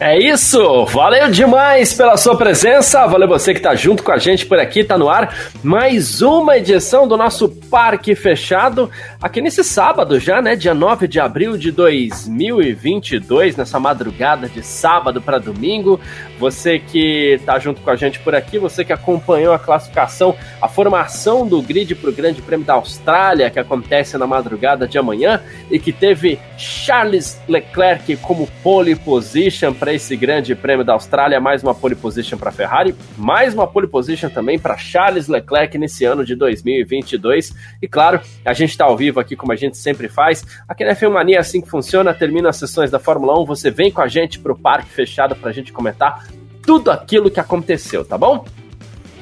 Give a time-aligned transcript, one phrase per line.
[0.00, 0.84] É isso!
[0.84, 4.84] Valeu demais pela sua presença, valeu você que está junto com a gente por aqui,
[4.84, 8.88] tá no ar mais uma edição do nosso Parque Fechado,
[9.20, 15.20] aqui nesse sábado já, né, dia 9 de abril de 2022, nessa madrugada de sábado
[15.20, 15.98] para domingo.
[16.38, 20.68] Você que está junto com a gente por aqui, você que acompanhou a classificação, a
[20.68, 25.42] formação do grid para o Grande Prêmio da Austrália, que acontece na madrugada de amanhã,
[25.68, 31.62] e que teve Charles Leclerc como pole position para esse Grande Prêmio da Austrália, mais
[31.62, 36.26] uma pole position para Ferrari, mais uma pole position também para Charles Leclerc nesse ano
[36.26, 37.54] de 2022.
[37.80, 40.44] E claro, a gente está ao vivo aqui, como a gente sempre faz.
[40.68, 43.90] Aqui na F1 Mania assim que funciona, termina as sessões da Fórmula 1, você vem
[43.90, 46.26] com a gente para o parque fechado para a gente comentar
[46.66, 48.44] tudo aquilo que aconteceu, tá bom?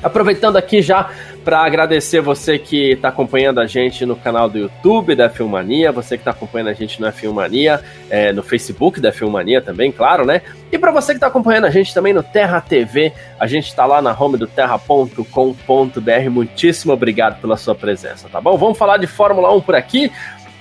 [0.07, 1.11] Aproveitando aqui já
[1.45, 6.17] para agradecer você que está acompanhando a gente no canal do YouTube da Filmania, você
[6.17, 10.43] que está acompanhando a gente no Filmania, é, no Facebook da Filmania também, claro, né?
[10.71, 13.87] E para você que está acompanhando a gente também no Terra TV, a gente está
[13.87, 16.31] lá na home do terra.com.br.
[16.31, 18.57] Muitíssimo obrigado pela sua presença, tá bom?
[18.57, 20.11] Vamos falar de Fórmula 1 por aqui.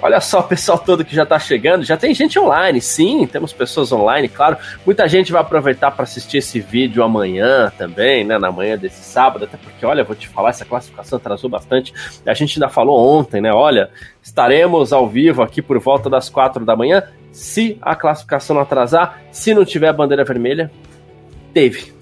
[0.02, 1.84] Olha só o pessoal todo que já está chegando.
[1.84, 4.58] Já tem gente online, sim, temos pessoas online, claro.
[4.86, 8.38] Muita gente vai aproveitar para assistir esse vídeo amanhã também, né?
[8.38, 11.94] Na manhã desse sábado, até porque, olha, vou te falar, essa classificação atrasou bastante.
[12.26, 13.52] A gente ainda falou ontem, né?
[13.54, 13.90] Olha,
[14.22, 17.04] estaremos ao vivo aqui por volta das quatro da manhã.
[17.32, 20.72] Se a classificação não atrasar, se não tiver bandeira vermelha,
[21.56, 21.94] Teve.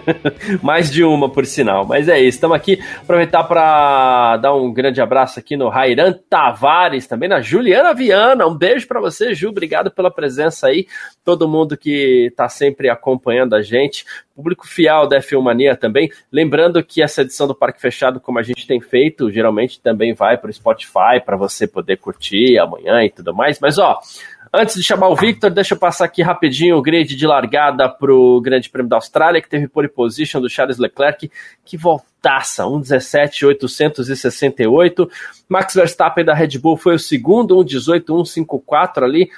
[0.62, 1.84] Mais de uma, por sinal.
[1.84, 2.36] Mas é isso.
[2.36, 2.82] Estamos aqui.
[3.02, 8.46] Aproveitar para dar um grande abraço aqui no Rairan Tavares, também na Juliana Viana.
[8.46, 9.50] Um beijo para você, Ju.
[9.50, 10.86] Obrigado pela presença aí.
[11.22, 14.06] Todo mundo que está sempre acompanhando a gente.
[14.34, 16.10] Público fiel da F1 Mania também.
[16.32, 20.38] Lembrando que essa edição do Parque Fechado, como a gente tem feito, geralmente também vai
[20.38, 23.60] para o Spotify para você poder curtir amanhã e tudo mais.
[23.60, 24.00] Mas ó.
[24.54, 28.12] Antes de chamar o Victor, deixa eu passar aqui rapidinho o grid de largada para
[28.12, 31.30] o Grande Prêmio da Austrália, que teve pole position do Charles Leclerc,
[31.64, 35.08] que voltaça, 1,17,868.
[35.48, 39.30] Max Verstappen da Red Bull foi o segundo, 1,18,154 ali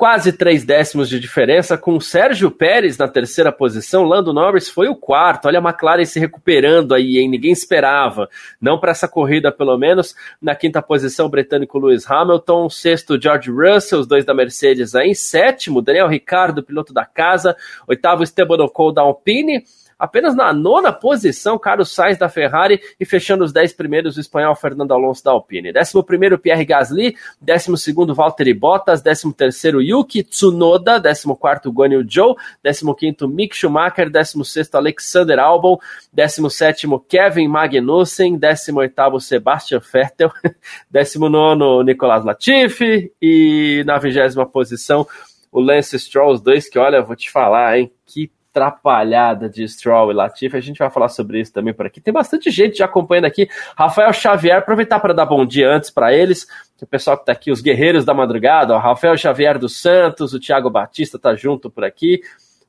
[0.00, 4.96] quase três décimos de diferença, com Sérgio Pérez na terceira posição, Lando Norris foi o
[4.96, 5.44] quarto.
[5.44, 7.28] Olha a McLaren se recuperando aí, hein?
[7.28, 8.26] Ninguém esperava.
[8.58, 10.14] Não para essa corrida, pelo menos.
[10.40, 12.70] Na quinta posição, o britânico Lewis Hamilton.
[12.70, 15.14] Sexto, George Russell, os dois da Mercedes aí.
[15.14, 17.54] Sétimo, Daniel Ricardo, piloto da casa.
[17.86, 19.64] Oitavo, Esteban Ocon da Alpine.
[20.00, 24.56] Apenas na nona posição, Carlos Sainz da Ferrari e fechando os dez primeiros, o espanhol
[24.56, 25.74] Fernando Alonso da Alpine.
[25.74, 27.14] Décimo primeiro, Pierre Gasly.
[27.38, 29.02] Décimo segundo, Valtteri Bottas.
[29.02, 30.98] Décimo terceiro, Yuki Tsunoda.
[30.98, 32.34] Décimo quarto, Guan Yu Zhou.
[32.62, 34.08] Décimo quinto, Mick Schumacher.
[34.08, 35.78] Décimo sexto, Alexander Albon.
[36.10, 38.38] Décimo sétimo, Kevin Magnussen.
[38.38, 40.30] Décimo oitavo, Sebastian Vettel.
[40.90, 43.12] Décimo nono, Nicolas Latifi.
[43.20, 45.06] E na vigésima posição,
[45.52, 50.10] o Lance Stroll, os dois que, olha, vou te falar, hein, que atrapalhada de Stroll
[50.10, 50.56] e Latifi.
[50.56, 52.00] A gente vai falar sobre isso também por aqui.
[52.00, 53.48] Tem bastante gente já acompanhando aqui.
[53.76, 56.46] Rafael Xavier, aproveitar para dar bom dia antes para eles.
[56.80, 58.74] O pessoal que está aqui, os guerreiros da madrugada.
[58.74, 62.20] Ó, Rafael Xavier dos Santos, o Thiago Batista tá junto por aqui.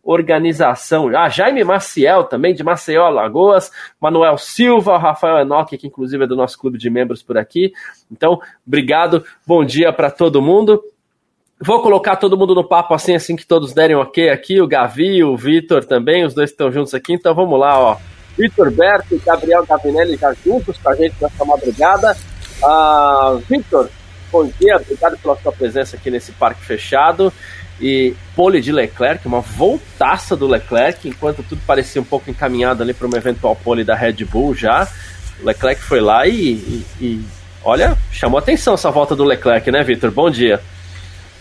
[0.03, 1.09] Organização.
[1.16, 3.72] Ah, Jaime Maciel também, de Maceió, Lagoas.
[4.00, 7.72] Manuel Silva, Rafael Enoque, que inclusive é do nosso clube de membros por aqui.
[8.12, 9.24] Então, obrigado.
[9.46, 10.84] Bom dia para todo mundo.
[11.63, 14.59] Vou colocar todo mundo no papo assim, assim que todos derem ok aqui.
[14.59, 17.13] O Gavi, o Vitor também, os dois estão juntos aqui.
[17.13, 17.97] Então vamos lá, ó.
[18.35, 22.17] Vitor Berto e Gabriel Gavinelli já juntos com a gente nessa madrugada.
[22.63, 23.89] Uh, Vitor,
[24.31, 27.31] bom dia, obrigado pela sua presença aqui nesse parque fechado.
[27.79, 32.93] E pole de Leclerc, uma voltaça do Leclerc, enquanto tudo parecia um pouco encaminhado ali
[32.93, 34.88] para uma eventual pole da Red Bull já.
[35.39, 37.25] O Leclerc foi lá e, e, e
[37.63, 40.09] olha, chamou atenção essa volta do Leclerc, né, Vitor?
[40.09, 40.59] Bom dia.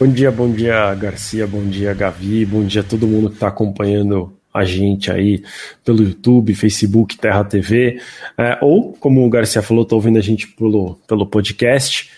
[0.00, 3.49] Bom dia, bom dia, Garcia, bom dia, Gavi, bom dia a todo mundo que está
[3.49, 5.44] acompanhando a gente aí
[5.85, 8.00] pelo YouTube, Facebook, Terra TV,
[8.38, 12.11] é, ou, como o Garcia falou, está ouvindo a gente pelo, pelo podcast.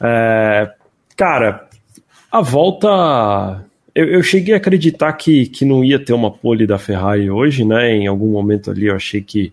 [0.00, 0.68] É,
[1.16, 1.68] cara,
[2.28, 3.64] a volta.
[3.94, 7.64] Eu, eu, cheguei a acreditar que, que não ia ter uma pole da Ferrari hoje,
[7.64, 7.92] né?
[7.92, 9.52] Em algum momento ali eu achei que,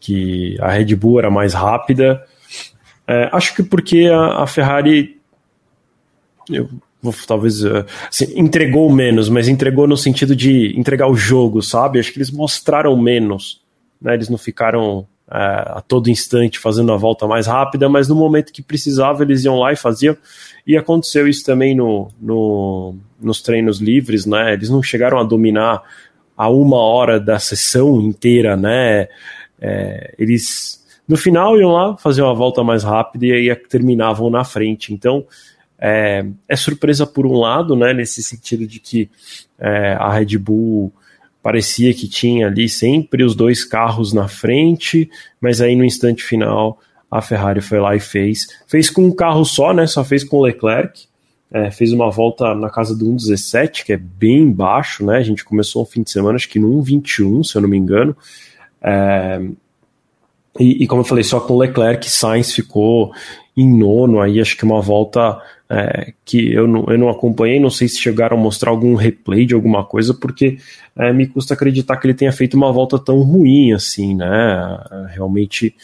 [0.00, 2.24] que a Red Bull era mais rápida.
[3.06, 5.20] É, acho que porque a, a Ferrari.
[6.48, 6.68] Eu
[7.26, 11.98] talvez eh, assim, entregou menos, mas entregou no sentido de entregar o jogo, sabe?
[11.98, 13.60] Acho que eles mostraram menos,
[14.00, 14.14] né?
[14.14, 18.52] Eles não ficaram é, a todo instante fazendo a volta mais rápida, mas no momento
[18.52, 20.16] que precisava eles iam lá e faziam.
[20.66, 24.52] E aconteceu isso também no, no, nos treinos livres, né?
[24.52, 25.82] Eles não chegaram a dominar
[26.36, 29.08] a uma hora da sessão inteira, né?
[29.60, 34.44] É, eles no final iam lá fazer uma volta mais rápida e aí terminavam na
[34.44, 34.92] frente.
[34.92, 35.24] Então
[35.78, 37.92] é, é surpresa por um lado, né?
[37.92, 39.08] Nesse sentido de que
[39.58, 40.92] é, a Red Bull
[41.42, 45.10] parecia que tinha ali sempre os dois carros na frente,
[45.40, 46.78] mas aí no instante final
[47.10, 48.46] a Ferrari foi lá e fez.
[48.66, 49.86] Fez com um carro só, né?
[49.86, 51.06] Só fez com o Leclerc.
[51.52, 55.18] É, fez uma volta na casa do 1,17, que é bem baixo, né?
[55.18, 57.76] A gente começou um fim de semana, acho que no 1,21, se eu não me
[57.76, 58.16] engano.
[60.58, 63.12] E, e, como eu falei, só com Leclerc, Sainz ficou
[63.56, 67.70] em nono, aí acho que uma volta é, que eu não, eu não acompanhei, não
[67.70, 70.58] sei se chegaram a mostrar algum replay de alguma coisa, porque
[70.96, 74.78] é, me custa acreditar que ele tenha feito uma volta tão ruim assim, né?
[75.10, 75.74] Realmente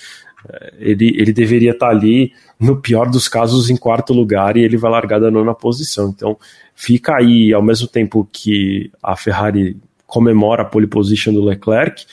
[0.48, 4.76] é, ele, ele deveria estar ali, no pior dos casos, em quarto lugar e ele
[4.76, 6.08] vai largar da nona posição.
[6.08, 6.36] Então
[6.74, 9.76] fica aí, ao mesmo tempo que a Ferrari
[10.06, 12.04] comemora a pole position do Leclerc,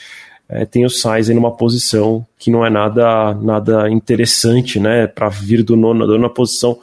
[0.48, 5.06] é, tem o Sainz em uma posição que não é nada nada interessante, né?
[5.06, 6.78] Para vir do nono, da nona posição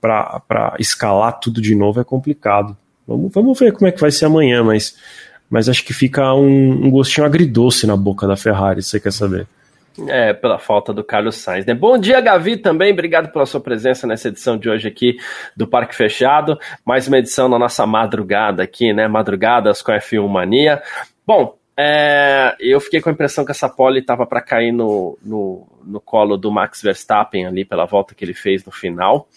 [0.00, 2.76] para escalar tudo de novo é complicado.
[3.06, 4.96] Vamos, vamos ver como é que vai ser amanhã, mas,
[5.50, 9.46] mas acho que fica um, um gostinho agridoce na boca da Ferrari, você quer saber.
[10.06, 11.74] É, pela falta do Carlos Sainz, né?
[11.74, 12.92] Bom dia, Gavi, também.
[12.92, 15.16] Obrigado pela sua presença nessa edição de hoje aqui
[15.56, 16.56] do Parque Fechado.
[16.84, 19.08] Mais uma edição na nossa madrugada aqui, né?
[19.08, 20.80] Madrugadas com a F1 Mania.
[21.26, 25.64] Bom, é, eu fiquei com a impressão que essa pole estava para cair no, no,
[25.86, 29.28] no colo do Max Verstappen ali pela volta que ele fez no final.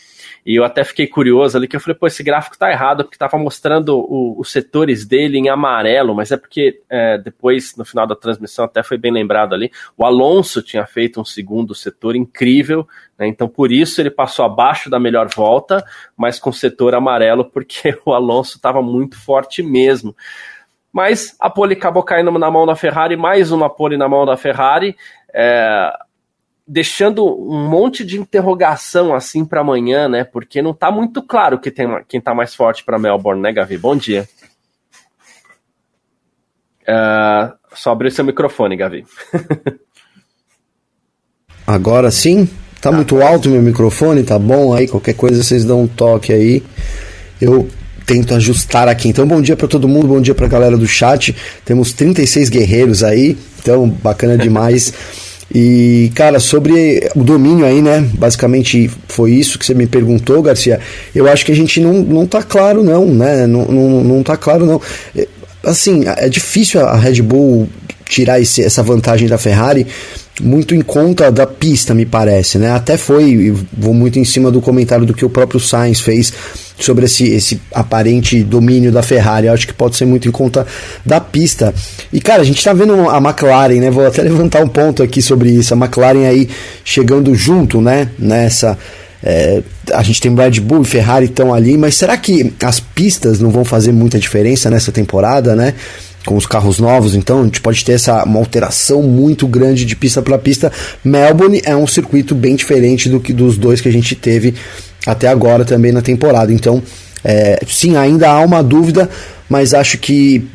[0.44, 3.16] E eu até fiquei curioso ali, que eu falei, pô, esse gráfico tá errado, porque
[3.16, 8.08] tava mostrando o, os setores dele em amarelo, mas é porque é, depois, no final
[8.08, 12.88] da transmissão, até foi bem lembrado ali, o Alonso tinha feito um segundo setor incrível,
[13.20, 15.86] né, então por isso ele passou abaixo da melhor volta,
[16.18, 20.16] mas com setor amarelo, porque o Alonso estava muito forte mesmo.
[20.92, 24.36] Mas a pole acabou caindo na mão da Ferrari, mais uma pole na mão da
[24.36, 24.96] Ferrari.
[25.34, 25.92] É,
[26.68, 30.24] deixando um monte de interrogação assim para amanhã, né?
[30.24, 33.78] Porque não tá muito claro que tem, quem tá mais forte para Melbourne, né, Gavi?
[33.78, 34.28] Bom dia.
[36.82, 39.06] Uh, só abrir seu microfone, Gavi.
[41.66, 42.50] Agora sim?
[42.82, 44.74] Tá ah, muito alto meu microfone, tá bom?
[44.74, 46.64] Aí qualquer coisa vocês dão um toque aí.
[47.40, 47.70] Eu
[48.06, 49.08] tento ajustar aqui.
[49.08, 51.36] Então, bom dia para todo mundo, bom dia para a galera do chat.
[51.66, 54.94] Temos 36 guerreiros aí, então bacana demais.
[55.54, 58.08] E, cara, sobre o domínio aí, né?
[58.14, 60.80] Basicamente foi isso que você me perguntou, Garcia.
[61.14, 63.46] Eu acho que a gente não, não tá claro, não, né?
[63.46, 64.82] Não, não, não tá claro, não.
[65.16, 65.28] É,
[65.64, 67.68] assim, é difícil a Red Bull
[68.06, 69.88] tirar esse, essa vantagem da Ferrari
[70.40, 72.72] muito em conta da pista, me parece, né?
[72.72, 76.32] Até foi, vou muito em cima do comentário do que o próprio Sainz fez
[76.80, 79.48] sobre esse, esse aparente domínio da Ferrari.
[79.48, 80.66] Eu acho que pode ser muito em conta
[81.06, 81.74] da pista.
[82.12, 83.92] E cara, a gente tá vendo a McLaren, né?
[83.92, 85.74] Vou até levantar um ponto aqui sobre isso.
[85.74, 86.48] A McLaren aí
[86.84, 88.10] chegando junto, né?
[88.18, 88.78] Nessa.
[89.24, 89.62] É,
[89.94, 93.52] a gente tem Red Bull e Ferrari estão ali, mas será que as pistas não
[93.52, 95.76] vão fazer muita diferença nessa temporada, né?
[96.26, 99.96] Com os carros novos, então a gente pode ter essa uma alteração muito grande de
[99.96, 100.72] pista para pista.
[101.04, 104.54] Melbourne é um circuito bem diferente do que dos dois que a gente teve
[105.06, 106.54] até agora também na temporada.
[106.54, 106.82] Então,
[107.24, 109.10] é, sim, ainda há uma dúvida,
[109.50, 110.48] mas acho que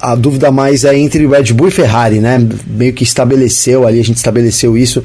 [0.00, 2.38] a dúvida mais é entre Red Bull e Ferrari, né?
[2.66, 5.02] Meio que estabeleceu ali, a gente estabeleceu isso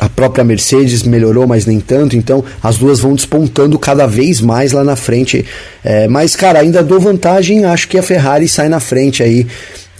[0.00, 4.72] a própria Mercedes melhorou, mas nem tanto, então as duas vão despontando cada vez mais
[4.72, 5.44] lá na frente.
[5.82, 9.46] É, mas, cara, ainda dou vantagem, acho que a Ferrari sai na frente aí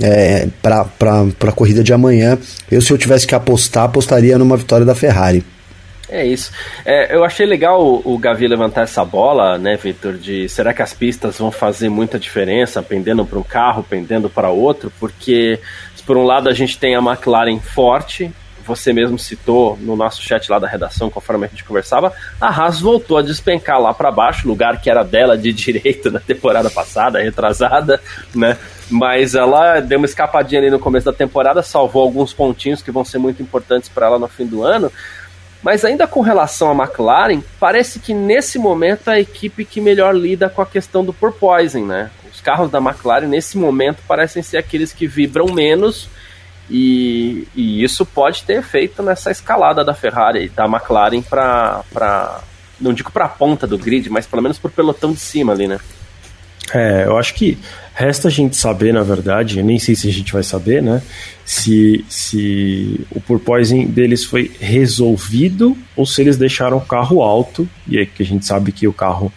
[0.01, 0.87] é, para
[1.41, 2.39] a corrida de amanhã.
[2.71, 5.45] Eu, se eu tivesse que apostar, apostaria numa vitória da Ferrari.
[6.09, 6.53] É isso.
[6.85, 10.19] É, eu achei legal o, o Gavi levantar essa bola, né, Vitor?
[10.19, 14.51] De será que as pistas vão fazer muita diferença, pendendo para um carro, pendendo para
[14.51, 14.93] outro?
[15.01, 15.59] Porque,
[16.05, 18.31] por um lado, a gente tem a McLaren forte,
[18.65, 22.81] você mesmo citou no nosso chat lá da redação, conforme a gente conversava, a Haas
[22.81, 27.21] voltou a despencar lá para baixo, lugar que era dela de direito na temporada passada,
[27.21, 28.01] retrasada,
[28.35, 28.57] né?
[28.91, 33.05] Mas ela deu uma escapadinha ali no começo da temporada, salvou alguns pontinhos que vão
[33.05, 34.93] ser muito importantes para ela no fim do ano.
[35.63, 40.51] Mas ainda com relação à McLaren, parece que nesse momento a equipe que melhor lida
[40.51, 42.11] com a questão do porpoising, né?
[42.33, 46.09] Os carros da McLaren nesse momento parecem ser aqueles que vibram menos
[46.71, 52.43] e, e, isso pode ter efeito nessa escalada da Ferrari, da McLaren para
[52.81, 55.53] não digo para a ponta do grid, mas pelo menos para o pelotão de cima
[55.53, 55.79] ali, né?
[56.75, 57.59] É, eu acho que
[57.95, 61.03] resta a gente saber, na verdade, eu nem sei se a gente vai saber, né?
[61.45, 67.99] Se, se o porpoising deles foi resolvido ou se eles deixaram o carro alto, e
[67.99, 69.33] é que a gente sabe que o carro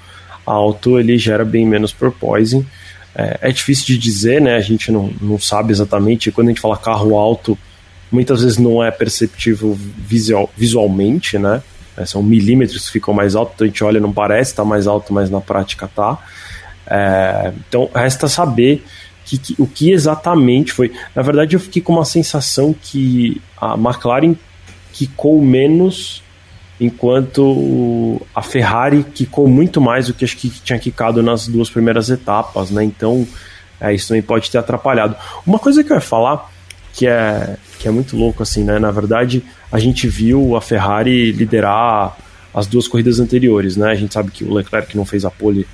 [0.46, 2.66] alto ele gera bem menos porpoising.
[3.16, 4.56] É, é difícil de dizer, né?
[4.56, 6.32] A gente não, não sabe exatamente.
[6.32, 7.58] Quando a gente fala carro alto,
[8.12, 11.62] muitas vezes não é perceptível visual, visualmente, né?
[11.98, 14.70] É, são milímetros que ficam mais altos, então a gente olha não parece estar tá
[14.70, 16.18] mais alto, mas na prática tá.
[16.88, 18.84] É, então resta saber
[19.26, 20.92] que, que, o que exatamente foi.
[21.16, 24.36] Na verdade, eu fiquei com uma sensação que a McLaren
[24.92, 26.22] quicou menos,
[26.80, 32.10] enquanto a Ferrari quicou muito mais do que acho que tinha quicado nas duas primeiras
[32.10, 32.84] etapas, né?
[32.84, 33.28] Então
[33.80, 35.16] é, isso também pode ter atrapalhado.
[35.46, 36.52] Uma coisa que eu ia falar
[36.94, 38.80] que é, que é muito louco, assim, né?
[38.80, 42.18] Na verdade, a gente viu a Ferrari liderar
[42.54, 43.92] as duas corridas anteriores, né?
[43.92, 45.68] A gente sabe que o Leclerc não fez a pole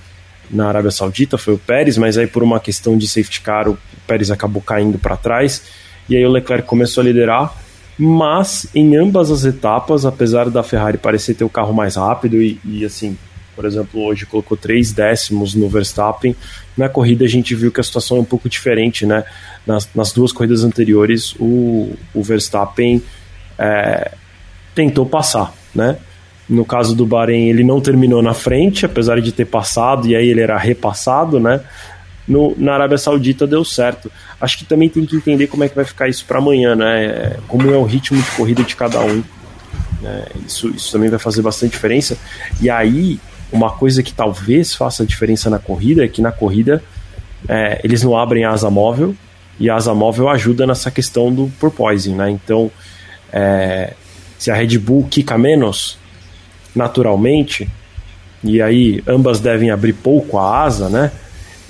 [0.49, 3.77] na Arábia Saudita, foi o Pérez, mas aí por uma questão de safety car o
[4.05, 5.63] Pérez acabou caindo para trás
[6.09, 7.53] e aí o Leclerc começou a liderar,
[8.03, 12.59] mas em ambas as etapas, apesar da Ferrari parecer ter o carro mais rápido e,
[12.65, 13.15] e assim,
[13.55, 16.35] por exemplo, hoje colocou três décimos no Verstappen,
[16.75, 19.23] na corrida a gente viu que a situação é um pouco diferente, né?
[19.67, 23.03] Nas, nas duas corridas anteriores, o, o Verstappen
[23.55, 24.13] é,
[24.73, 25.97] tentou passar, né?
[26.49, 30.27] No caso do Bahrein, ele não terminou na frente, apesar de ter passado, e aí
[30.27, 31.61] ele era repassado, né?
[32.27, 34.11] No, na Arábia Saudita deu certo.
[34.39, 37.37] Acho que também tem que entender como é que vai ficar isso para amanhã, né?
[37.47, 39.23] Como é o ritmo de corrida de cada um.
[40.01, 40.25] Né?
[40.47, 42.17] Isso, isso também vai fazer bastante diferença.
[42.61, 43.19] E aí,
[43.51, 46.83] uma coisa que talvez faça diferença na corrida é que na corrida
[47.47, 49.15] é, eles não abrem a asa móvel
[49.59, 52.29] e a asa móvel ajuda nessa questão do porpoising, né?
[52.29, 52.71] Então,
[53.31, 53.93] é,
[54.37, 55.97] se a Red Bull quica menos,
[56.75, 57.69] naturalmente,
[58.43, 61.11] e aí ambas devem abrir pouco a asa, né?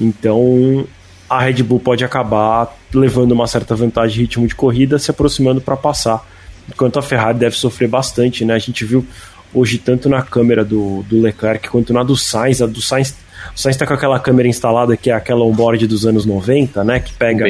[0.01, 0.85] Então
[1.29, 5.61] a Red Bull pode acabar levando uma certa vantagem de ritmo de corrida, se aproximando
[5.61, 6.27] para passar.
[6.67, 8.53] Enquanto a Ferrari deve sofrer bastante, né?
[8.53, 9.05] A gente viu
[9.53, 12.61] hoje tanto na câmera do, do Leclerc quanto na do Sainz.
[12.61, 13.15] A do Sainz,
[13.55, 16.99] o Sainz está com aquela câmera instalada que é aquela onboard dos anos 90, né?
[16.99, 17.45] Que pega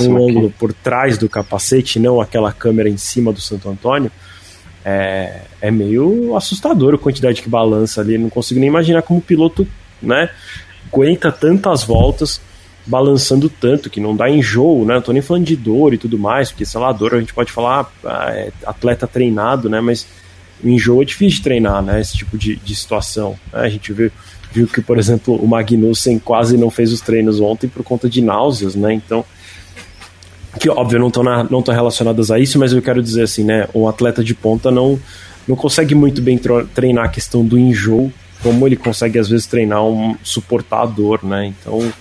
[0.00, 4.10] um ângulo por trás do capacete, não aquela câmera em cima do Santo Antônio
[4.88, 8.16] é, é meio assustador a quantidade que balança ali.
[8.16, 9.66] Não consigo nem imaginar como o piloto
[10.00, 10.30] né,
[10.90, 12.40] aguenta tantas voltas
[12.86, 14.94] balançando tanto que não dá enjoo, né?
[14.94, 17.34] Não tô nem falando de dor e tudo mais, porque sei lá, dor a gente
[17.34, 19.80] pode falar ah, é atleta treinado, né?
[19.80, 20.06] Mas
[20.62, 22.00] o enjoo é difícil de treinar, né?
[22.00, 23.36] Esse tipo de, de situação.
[23.52, 23.60] Né?
[23.60, 24.10] A gente viu,
[24.52, 28.22] viu que, por exemplo, o Magnussen quase não fez os treinos ontem por conta de
[28.22, 28.92] náuseas, né?
[28.92, 29.24] Então
[30.58, 33.68] que óbvio não estão não tão relacionadas a isso, mas eu quero dizer assim, né,
[33.74, 34.98] um atleta de ponta não
[35.46, 36.40] não consegue muito bem
[36.74, 38.12] treinar a questão do enjoo,
[38.46, 41.46] como ele consegue às vezes treinar um suportador, né?
[41.46, 41.92] Então,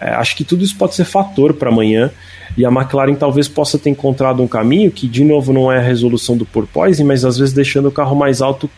[0.00, 2.08] é, acho que tudo isso pode ser fator para amanhã.
[2.56, 5.82] E a McLaren talvez possa ter encontrado um caminho que, de novo, não é a
[5.82, 8.70] resolução do porpoising, mas às vezes deixando o carro mais alto,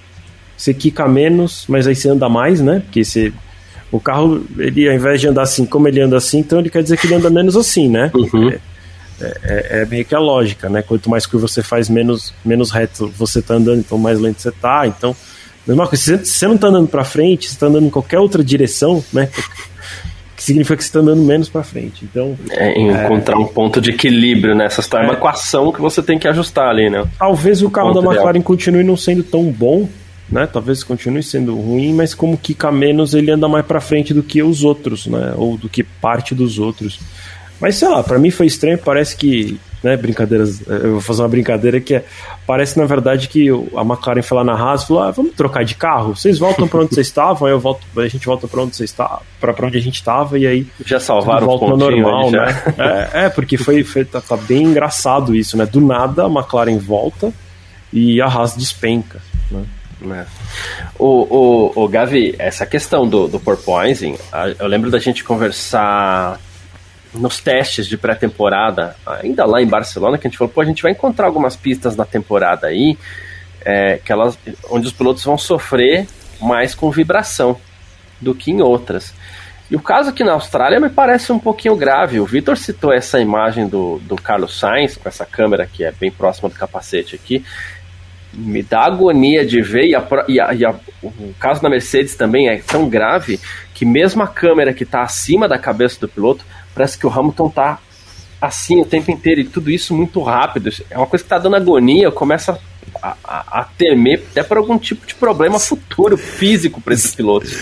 [0.57, 2.81] você quica menos, mas aí você anda mais, né?
[2.81, 3.31] Porque você,
[3.93, 6.83] o carro, ele ao invés de andar assim, como ele anda assim, então ele quer
[6.83, 8.11] dizer que ele anda menos assim, né?
[8.15, 8.49] Uhum.
[8.49, 8.61] É,
[9.21, 10.81] é, é, é, meio que a lógica, né?
[10.81, 14.53] Quanto mais curva você faz, menos, menos reto você tá andando, então mais lento você
[14.53, 14.87] tá.
[14.87, 15.15] Então,
[15.73, 18.43] mesma coisa, se você não tá andando para frente, você tá andando em qualquer outra
[18.45, 19.29] direção, né?
[20.37, 22.05] Que significa que você está andando menos para frente.
[22.05, 24.85] Então, é, encontrar é, um ponto de equilíbrio nessa né?
[24.85, 27.05] história, é uma equação que você tem que ajustar ali, né?
[27.19, 29.89] Talvez o carro da McLaren continue não sendo tão bom,
[30.29, 30.49] né?
[30.53, 34.43] Talvez continue sendo ruim, mas como quica menos, ele anda mais para frente do que
[34.43, 35.35] os outros, né?
[35.37, 36.99] Ou do que parte dos outros.
[37.61, 41.29] Mas sei lá, para mim foi estranho, parece que, né, brincadeiras, eu vou fazer uma
[41.29, 42.05] brincadeira que é,
[42.47, 45.63] parece na verdade que a McLaren foi lá na Haas e falou: ah, vamos trocar
[45.63, 48.63] de carro, vocês voltam para onde vocês estavam, aí eu volto, a gente volta para
[48.63, 52.31] onde vocês estavam, para onde a gente estava e aí já salvaram volta ao normal,
[52.31, 52.63] né?
[52.79, 55.67] É, é, porque foi, foi tá, tá, bem engraçado isso, né?
[55.67, 57.31] Do nada a McLaren volta
[57.93, 59.65] e a Haas despenca, né?
[60.03, 60.27] É.
[60.99, 64.17] O, o, o Gavi, essa questão do, do porpoising,
[64.59, 66.39] eu lembro da gente conversar
[67.15, 70.83] nos testes de pré-temporada, ainda lá em Barcelona, que a gente falou, pô, a gente
[70.83, 72.99] vai encontrar algumas pistas na temporada aí,
[73.65, 74.39] é, que elas,
[74.71, 76.07] onde os pilotos vão sofrer
[76.41, 77.57] mais com vibração
[78.21, 79.15] do que em outras.
[79.71, 82.21] E o caso aqui na Austrália me parece um pouquinho grave.
[82.21, 86.11] O Vitor citou essa imagem do, do Carlos Sainz, com essa câmera que é bem
[86.11, 87.45] próxima do capacete aqui.
[88.33, 92.15] Me dá agonia de ver, e, a, e, a, e a, o caso da Mercedes
[92.15, 93.41] também é tão grave
[93.73, 97.49] que mesmo a câmera que está acima da cabeça do piloto Parece que o Hamilton
[97.49, 97.79] tá
[98.41, 100.71] assim o tempo inteiro e tudo isso muito rápido.
[100.91, 102.59] É uma coisa que tá dando agonia, começa
[103.03, 107.57] a, a, a temer até por algum tipo de problema futuro físico para esses pilotos.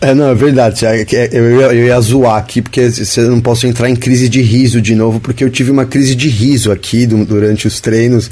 [0.00, 0.86] É, não, é verdade.
[0.86, 4.28] É é, eu ia, eu ia zoar aqui, porque eu não posso entrar em crise
[4.28, 8.30] de riso de novo, porque eu tive uma crise de riso aqui durante os treinos.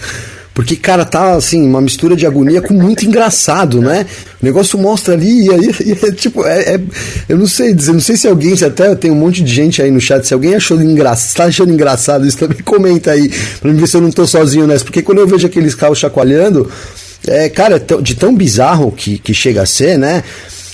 [0.59, 4.05] Porque, cara, tá assim, uma mistura de agonia com muito engraçado, né?
[4.43, 6.81] O negócio mostra ali e aí, e é, tipo, é, é,
[7.29, 9.81] eu não sei dizer, não sei se alguém, se até tem um monte de gente
[9.81, 13.71] aí no chat, se alguém achou engraçado, tá achando engraçado isso também, comenta aí, pra
[13.71, 14.83] mim ver se eu não tô sozinho nessa.
[14.83, 16.69] Porque quando eu vejo aqueles carros chacoalhando,
[17.29, 20.25] é, cara, é de tão bizarro que, que chega a ser, né?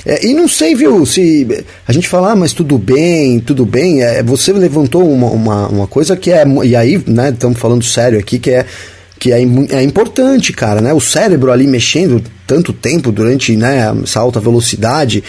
[0.07, 1.47] É, e não sei, viu, se
[1.87, 5.87] a gente fala, ah, mas tudo bem, tudo bem, é, você levantou uma, uma, uma
[5.87, 8.65] coisa que é, e aí, né, estamos falando sério aqui, que é
[9.25, 10.93] que é, é importante, cara, né?
[10.93, 15.25] O cérebro ali mexendo tanto tempo durante né, essa alta velocidade.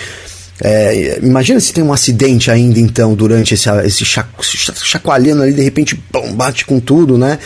[0.62, 5.96] É, imagina se tem um acidente ainda, então, durante esse, esse chacoalhando ali, de repente,
[5.96, 7.40] pum, bate com tudo, né?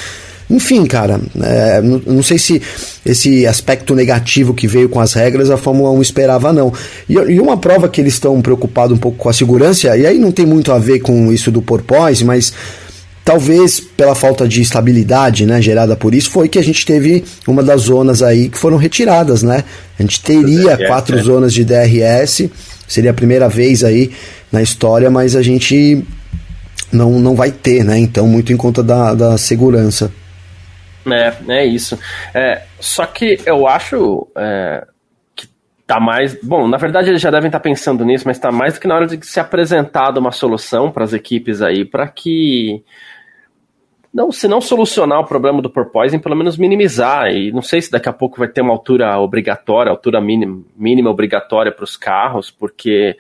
[0.50, 2.60] Enfim, cara, é, não, não, sei se
[3.06, 6.74] esse aspecto negativo que veio com as regras a Fórmula 1 esperava, não.
[7.08, 10.18] E, e uma prova que eles estão preocupados um pouco com a segurança, e aí
[10.18, 12.52] não tem muito a ver com isso do porpoise, mas
[13.30, 17.62] talvez pela falta de estabilidade, né, gerada por isso, foi que a gente teve uma
[17.62, 19.64] das zonas aí que foram retiradas, né?
[20.00, 21.22] A gente teria DRS, quatro é.
[21.22, 22.50] zonas de DRS,
[22.88, 24.12] seria a primeira vez aí
[24.52, 26.04] na história, mas a gente
[26.92, 28.00] não, não vai ter, né?
[28.00, 30.12] Então, muito em conta da, da segurança.
[31.06, 32.00] É, é isso.
[32.34, 34.88] É, só que eu acho é,
[35.36, 35.48] que
[35.86, 36.36] tá mais.
[36.42, 38.96] Bom, na verdade eles já devem estar pensando nisso, mas tá mais do que na
[38.96, 42.84] hora de se apresentar uma solução para as equipes aí, para que
[44.20, 47.32] não, se não solucionar o problema do porpoising, pelo menos minimizar.
[47.32, 51.10] E não sei se daqui a pouco vai ter uma altura obrigatória, altura mínima, mínima
[51.10, 53.16] obrigatória para os carros, porque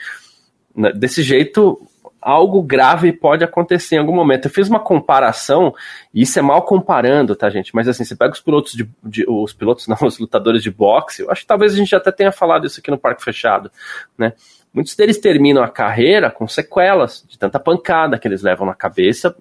[0.76, 1.82] né, desse jeito
[2.22, 4.48] algo grave pode acontecer em algum momento.
[4.48, 5.74] Eu fiz uma comparação,
[6.14, 7.74] e isso é mal comparando, tá, gente?
[7.74, 11.22] Mas assim, você pega os pilotos de, de, os pilotos, não, os lutadores de boxe,
[11.22, 13.72] eu acho que talvez a gente até tenha falado isso aqui no Parque Fechado,
[14.18, 14.34] né?
[14.74, 19.34] Muitos deles terminam a carreira com sequelas de tanta pancada que eles levam na cabeça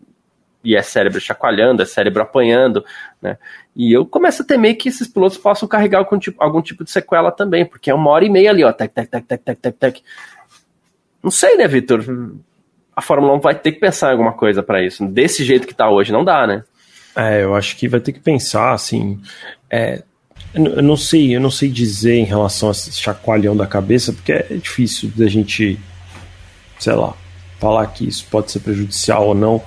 [0.63, 2.85] e é cérebro chacoalhando, é cérebro apanhando,
[3.23, 3.39] né?
[3.77, 6.91] E eu começo a temer que esses pilotos possam carregar algum tipo, algum tipo de
[6.91, 9.59] sequela também, porque é uma hora e meia ali, ó, tec, tec, tec, tec, tec,
[9.61, 10.03] tec, tec.
[11.23, 12.05] Não sei, né, Vitor?
[12.95, 15.07] A Fórmula 1 vai ter que pensar em alguma coisa para isso.
[15.07, 16.65] Desse jeito que tá hoje, não dá, né?
[17.15, 19.21] É, eu acho que vai ter que pensar, assim,
[19.71, 20.03] é,
[20.55, 24.33] eu não sei, eu não sei dizer em relação a esse chacoalhão da cabeça, porque
[24.33, 25.79] é difícil da gente,
[26.79, 27.15] sei lá,
[27.61, 29.63] falar que isso pode ser prejudicial ou não.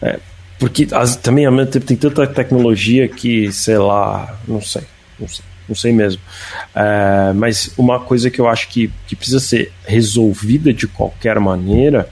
[0.00, 0.18] É,
[0.60, 4.82] porque as, também ao mesmo tempo tem tanta tecnologia que, sei lá, não sei,
[5.18, 6.20] não sei, não sei mesmo.
[6.74, 12.10] É, mas uma coisa que eu acho que, que precisa ser resolvida de qualquer maneira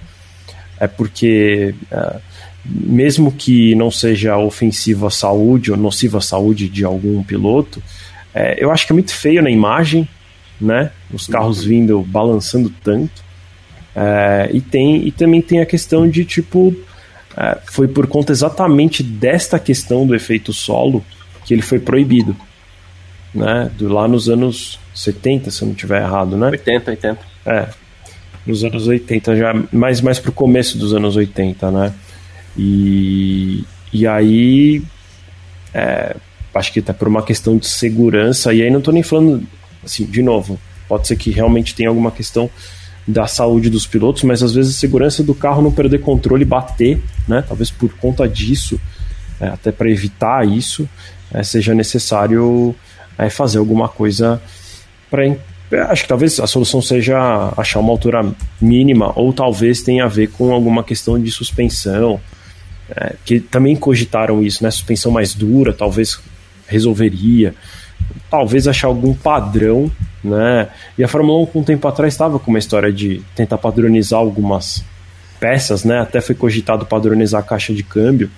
[0.80, 2.16] é porque, é,
[2.64, 7.82] mesmo que não seja ofensiva à saúde ou nociva à saúde de algum piloto,
[8.32, 10.08] é, eu acho que é muito feio na imagem,
[10.58, 10.90] né?
[11.12, 13.22] Os carros vindo balançando tanto.
[13.94, 16.74] É, e tem e também tem a questão de tipo
[17.36, 21.04] é, foi por conta exatamente desta questão do efeito solo
[21.44, 22.36] que ele foi proibido.
[23.34, 23.70] Né?
[23.76, 26.48] Do, lá nos anos 70, se eu não estiver errado, né?
[26.48, 27.20] 80, 80.
[27.46, 27.68] É,
[28.46, 31.94] nos anos 80, já mais, mais pro começo dos anos 80, né?
[32.56, 34.82] E, e aí,
[35.72, 36.16] é,
[36.54, 39.46] acho que tá por uma questão de segurança, e aí não tô nem falando,
[39.84, 42.50] assim, de novo, pode ser que realmente tenha alguma questão
[43.08, 46.44] da saúde dos pilotos, mas às vezes a segurança do carro não perder controle e
[46.44, 47.42] bater, né?
[47.48, 48.78] Talvez por conta disso,
[49.40, 50.86] é, até para evitar isso,
[51.32, 52.74] é, seja necessário
[53.16, 54.40] é, fazer alguma coisa
[55.10, 55.24] para.
[55.24, 60.08] É, acho que talvez a solução seja achar uma altura mínima, ou talvez tenha a
[60.08, 62.20] ver com alguma questão de suspensão,
[62.94, 64.70] é, que também cogitaram isso, né?
[64.70, 66.20] Suspensão mais dura, talvez
[66.66, 67.54] resolveria
[68.30, 69.90] talvez achar algum padrão,
[70.22, 70.68] né?
[70.96, 74.18] E a Fórmula 1 com um tempo atrás estava com uma história de tentar padronizar
[74.18, 74.85] algumas
[75.38, 76.00] peças, né?
[76.00, 78.31] Até foi cogitado padronizar a caixa de câmbio.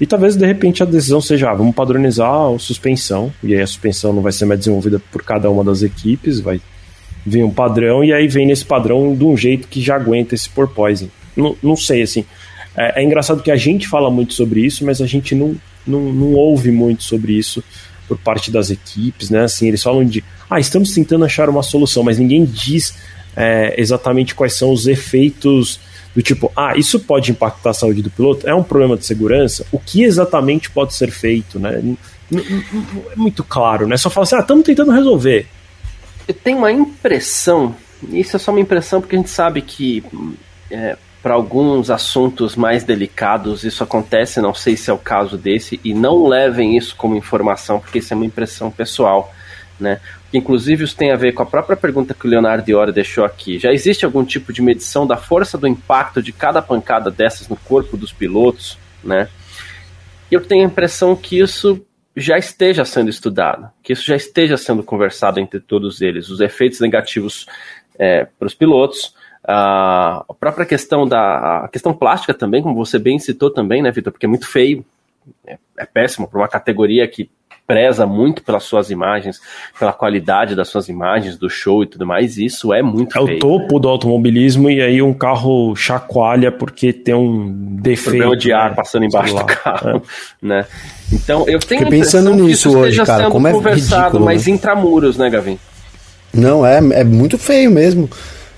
[0.00, 3.66] E talvez de repente a decisão seja, ah, vamos padronizar a suspensão, e aí a
[3.66, 6.60] suspensão não vai ser mais desenvolvida por cada uma das equipes, vai
[7.24, 10.50] vir um padrão, e aí vem nesse padrão de um jeito que já aguenta esse
[10.50, 11.10] porpoising.
[11.36, 12.24] Não, não sei, assim.
[12.76, 15.54] É, é engraçado que a gente fala muito sobre isso, mas a gente não,
[15.86, 17.62] não, não ouve muito sobre isso
[18.06, 19.44] por parte das equipes, né?
[19.44, 22.94] Assim, eles falam de, ah, estamos tentando achar uma solução, mas ninguém diz
[23.36, 25.80] é, exatamente quais são os efeitos
[26.14, 28.48] do tipo, ah, isso pode impactar a saúde do piloto?
[28.48, 29.66] É um problema de segurança?
[29.72, 31.82] O que exatamente pode ser feito, né?
[32.32, 33.96] É muito claro, né?
[33.96, 35.46] Só fala assim, ah, estamos tentando resolver.
[36.26, 37.74] Eu tenho uma impressão,
[38.10, 40.04] isso é só uma impressão porque a gente sabe que
[40.70, 45.80] é, para alguns assuntos mais delicados isso acontece, não sei se é o caso desse,
[45.82, 49.32] e não levem isso como informação, porque isso é uma impressão pessoal.
[49.80, 50.02] né?
[50.34, 53.58] Inclusive isso tem a ver com a própria pergunta que o Leonardo Diori deixou aqui.
[53.58, 57.56] Já existe algum tipo de medição da força do impacto de cada pancada dessas no
[57.56, 59.26] corpo dos pilotos, né?
[60.30, 61.82] Eu tenho a impressão que isso
[62.14, 66.80] já esteja sendo estudado, que isso já esteja sendo conversado entre todos eles, os efeitos
[66.80, 67.46] negativos
[67.98, 69.14] é, para os pilotos,
[69.46, 74.12] a própria questão da a questão plástica também, como você bem citou também, né, Vitor,
[74.12, 74.84] porque é muito feio,
[75.46, 77.28] é, é péssimo para uma categoria que
[77.66, 79.40] preza muito pelas suas imagens,
[79.78, 83.36] pela qualidade das suas imagens, do show e tudo mais, isso é muito É feio.
[83.36, 88.18] o topo do automobilismo e aí um carro chacoalha porque tem um defeito.
[88.18, 88.76] Problema de ar né?
[88.76, 90.02] passando embaixo do carro,
[90.42, 90.66] né?
[91.12, 94.46] Então, eu tenho Fiquei pensando que nisso isso hoje, cara, como é conversado, ridículo, mas
[94.46, 94.52] né?
[94.52, 95.58] intramuros, né, Gavin?
[96.32, 98.10] Não, é, é muito feio mesmo.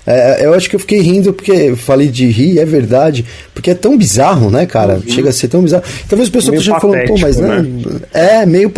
[0.07, 3.25] É, eu acho que eu fiquei rindo porque falei de rir, é verdade.
[3.53, 5.01] Porque é tão bizarro, né, cara?
[5.05, 5.83] Chega a ser tão bizarro.
[6.07, 7.99] Talvez o pessoal Meio esteja falando, pô, mas patético, né?
[8.13, 8.71] É, meio.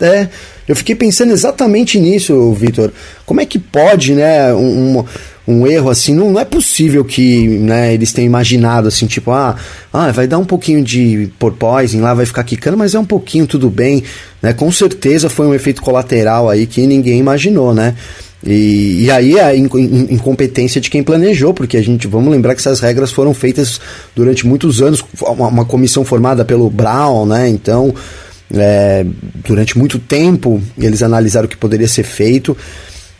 [0.00, 0.28] É, é.
[0.68, 2.92] Eu fiquei pensando exatamente nisso, Vitor.
[3.24, 5.04] Como é que pode, né, um, um,
[5.46, 6.12] um erro assim?
[6.12, 9.56] Não, não é possível que né, eles tenham imaginado assim, tipo, ah,
[9.92, 13.46] ah, vai dar um pouquinho de porpoising lá, vai ficar quicando, mas é um pouquinho,
[13.46, 14.02] tudo bem.
[14.42, 14.52] Né?
[14.52, 17.94] Com certeza foi um efeito colateral aí que ninguém imaginou, né?
[18.46, 22.54] E, e aí a in- in- incompetência de quem planejou, porque a gente vamos lembrar
[22.54, 23.80] que essas regras foram feitas
[24.14, 27.48] durante muitos anos, uma, uma comissão formada pelo Brown, né?
[27.48, 27.92] Então,
[28.54, 29.04] é,
[29.44, 32.56] durante muito tempo eles analisaram o que poderia ser feito.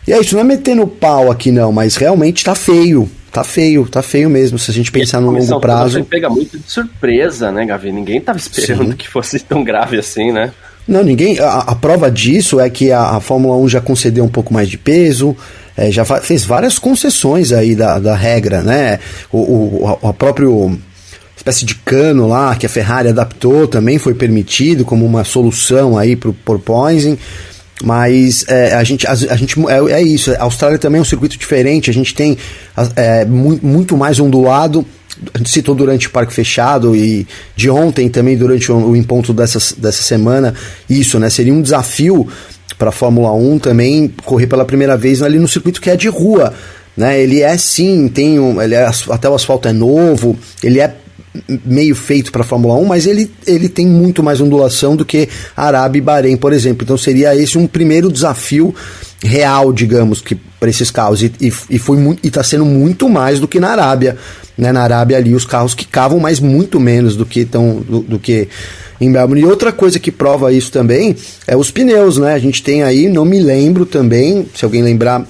[0.06, 3.10] E é isso, não é metendo pau aqui não, mas realmente tá feio.
[3.32, 4.58] Tá feio, tá feio mesmo.
[4.58, 6.02] Se a gente pensar no longo prazo.
[6.04, 7.90] pega muito de surpresa, né, Gavi?
[7.92, 8.96] Ninguém tava esperando Sim.
[8.96, 10.52] que fosse tão grave assim, né?
[10.86, 11.38] Não, ninguém.
[11.40, 14.68] A, a prova disso é que a, a Fórmula 1 já concedeu um pouco mais
[14.68, 15.36] de peso,
[15.76, 18.98] é, já fez várias concessões aí da, da regra, né?
[19.32, 20.78] O, o, a, a próprio
[21.36, 26.16] espécie de cano lá que a Ferrari adaptou também foi permitido como uma solução aí
[26.16, 27.18] para o porpoising.
[27.84, 30.32] Mas é, a gente, a, a gente é, é isso.
[30.32, 31.90] A Austrália também é um circuito diferente.
[31.90, 32.38] A gente tem
[32.96, 34.84] é, mu- muito mais ondulado.
[35.44, 40.02] Citou durante o parque fechado e de ontem também durante o, o encontro dessa, dessa
[40.02, 40.54] semana.
[40.88, 41.30] Isso, né?
[41.30, 42.28] Seria um desafio
[42.78, 46.08] para a Fórmula 1 também correr pela primeira vez ali no circuito que é de
[46.08, 46.52] rua.
[46.96, 47.20] Né?
[47.20, 50.94] Ele é sim, tem um, ele é, até o asfalto é novo, ele é
[51.64, 55.28] meio feito para a Fórmula 1, mas ele, ele tem muito mais ondulação do que
[55.56, 56.84] Arábia e Bahrein, por exemplo.
[56.84, 58.74] Então seria esse um primeiro desafio
[59.22, 63.08] real, digamos, que para esses carros e, e, e foi muito, e está sendo muito
[63.08, 64.16] mais do que na Arábia,
[64.56, 64.72] né?
[64.72, 68.18] Na Arábia ali os carros que cavam, mas muito menos do que tão, do, do
[68.18, 68.48] que
[69.00, 69.42] em Melbourne.
[69.42, 71.14] E outra coisa que prova isso também
[71.46, 72.32] é os pneus, né?
[72.34, 75.26] A gente tem aí, não me lembro também, se alguém lembrar,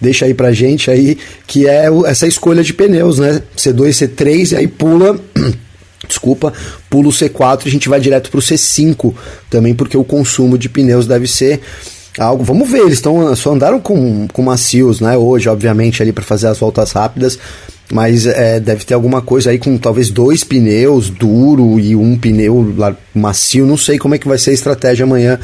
[0.00, 3.40] deixa aí pra gente aí, que é o- essa escolha de pneus, né?
[3.56, 5.18] C2, C3, e aí pula.
[6.06, 6.52] Desculpa,
[6.88, 9.12] pula o C4 e a gente vai direto pro C5
[9.50, 11.60] também, porque o consumo de pneus deve ser
[12.18, 12.44] algo.
[12.44, 15.16] Vamos ver, eles estão só andaram com, com macios, né?
[15.16, 17.38] Hoje, obviamente, ali para fazer as voltas rápidas,
[17.92, 22.74] mas é, deve ter alguma coisa aí com talvez dois pneus duro e um pneu
[23.14, 23.66] macio.
[23.66, 25.38] Não sei como é que vai ser a estratégia amanhã.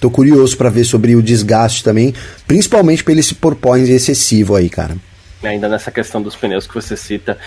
[0.00, 2.14] Tô curioso para ver sobre o desgaste também,
[2.46, 4.96] principalmente pelo esse porpoise excessivo aí, cara.
[5.42, 7.38] Ainda nessa questão dos pneus que você cita,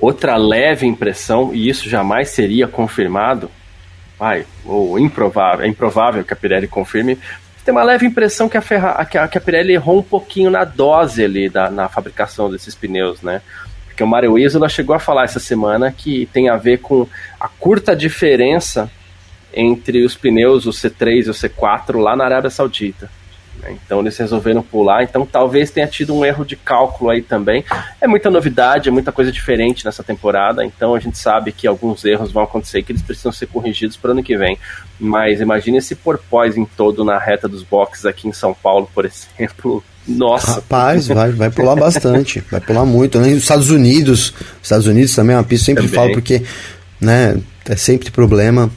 [0.00, 3.50] outra leve impressão, e isso jamais seria confirmado,
[4.18, 7.18] ai, ou improvável, é improvável que a Pirelli confirme,
[7.68, 10.50] tem uma leve impressão que a, Ferra, que a, que a Pirelli errou um pouquinho
[10.50, 13.42] na dose ali da, na fabricação desses pneus, né?
[13.84, 17.06] Porque o Mario Isola chegou a falar essa semana que tem a ver com
[17.38, 18.90] a curta diferença
[19.52, 23.10] entre os pneus, o C3 e o C4 lá na Arábia Saudita.
[23.62, 23.76] Né?
[23.84, 27.64] Então eles resolveram pular, então talvez tenha tido um erro de cálculo aí também.
[28.00, 32.04] É muita novidade, é muita coisa diferente nessa temporada, então a gente sabe que alguns
[32.04, 34.58] erros vão acontecer que eles precisam ser corrigidos para o ano que vem.
[34.98, 39.04] Mas imagine esse porpoising todo na reta dos boxes aqui em São Paulo, por
[39.38, 39.82] exemplo.
[40.06, 43.20] Nossa, Rapaz, vai, vai pular bastante, vai pular muito.
[43.20, 43.28] Né?
[43.28, 45.96] Nos Estados Unidos, Estados Unidos também é uma pista, sempre Também.
[45.96, 46.42] falo porque,
[46.98, 48.70] né, é sempre problema.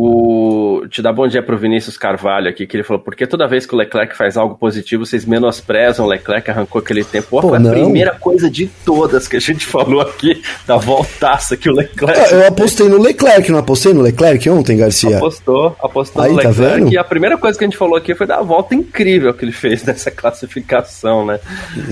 [0.00, 3.66] O, te dá bom dia pro Vinícius Carvalho aqui, que ele falou, porque toda vez
[3.66, 7.26] que o Leclerc faz algo positivo, vocês menosprezam o Leclerc, arrancou aquele tempo.
[7.30, 7.72] Pô, Pô, foi a não.
[7.72, 12.42] primeira coisa de todas que a gente falou aqui, da voltaça que o Leclerc Eu,
[12.42, 15.16] eu apostei no Leclerc, não apostei no Leclerc ontem, Garcia?
[15.16, 16.92] apostou, apostou Aí, no tá Leclerc, vendo?
[16.92, 19.50] e a primeira coisa que a gente falou aqui foi da volta incrível que ele
[19.50, 21.40] fez nessa classificação, né?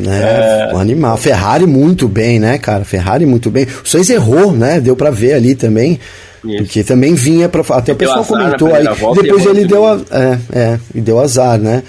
[0.07, 1.17] É, um animal.
[1.17, 2.85] Ferrari muito bem, né, cara?
[2.85, 3.67] Ferrari muito bem.
[3.85, 4.81] O Sainz errou, né?
[4.81, 5.99] Deu pra ver ali também.
[6.47, 6.59] Isso.
[6.59, 7.63] Porque também vinha pra.
[7.77, 8.85] Até o pessoal comentou aí.
[9.23, 9.87] Depois ele deu.
[9.87, 11.83] A, é, é, e deu azar, né?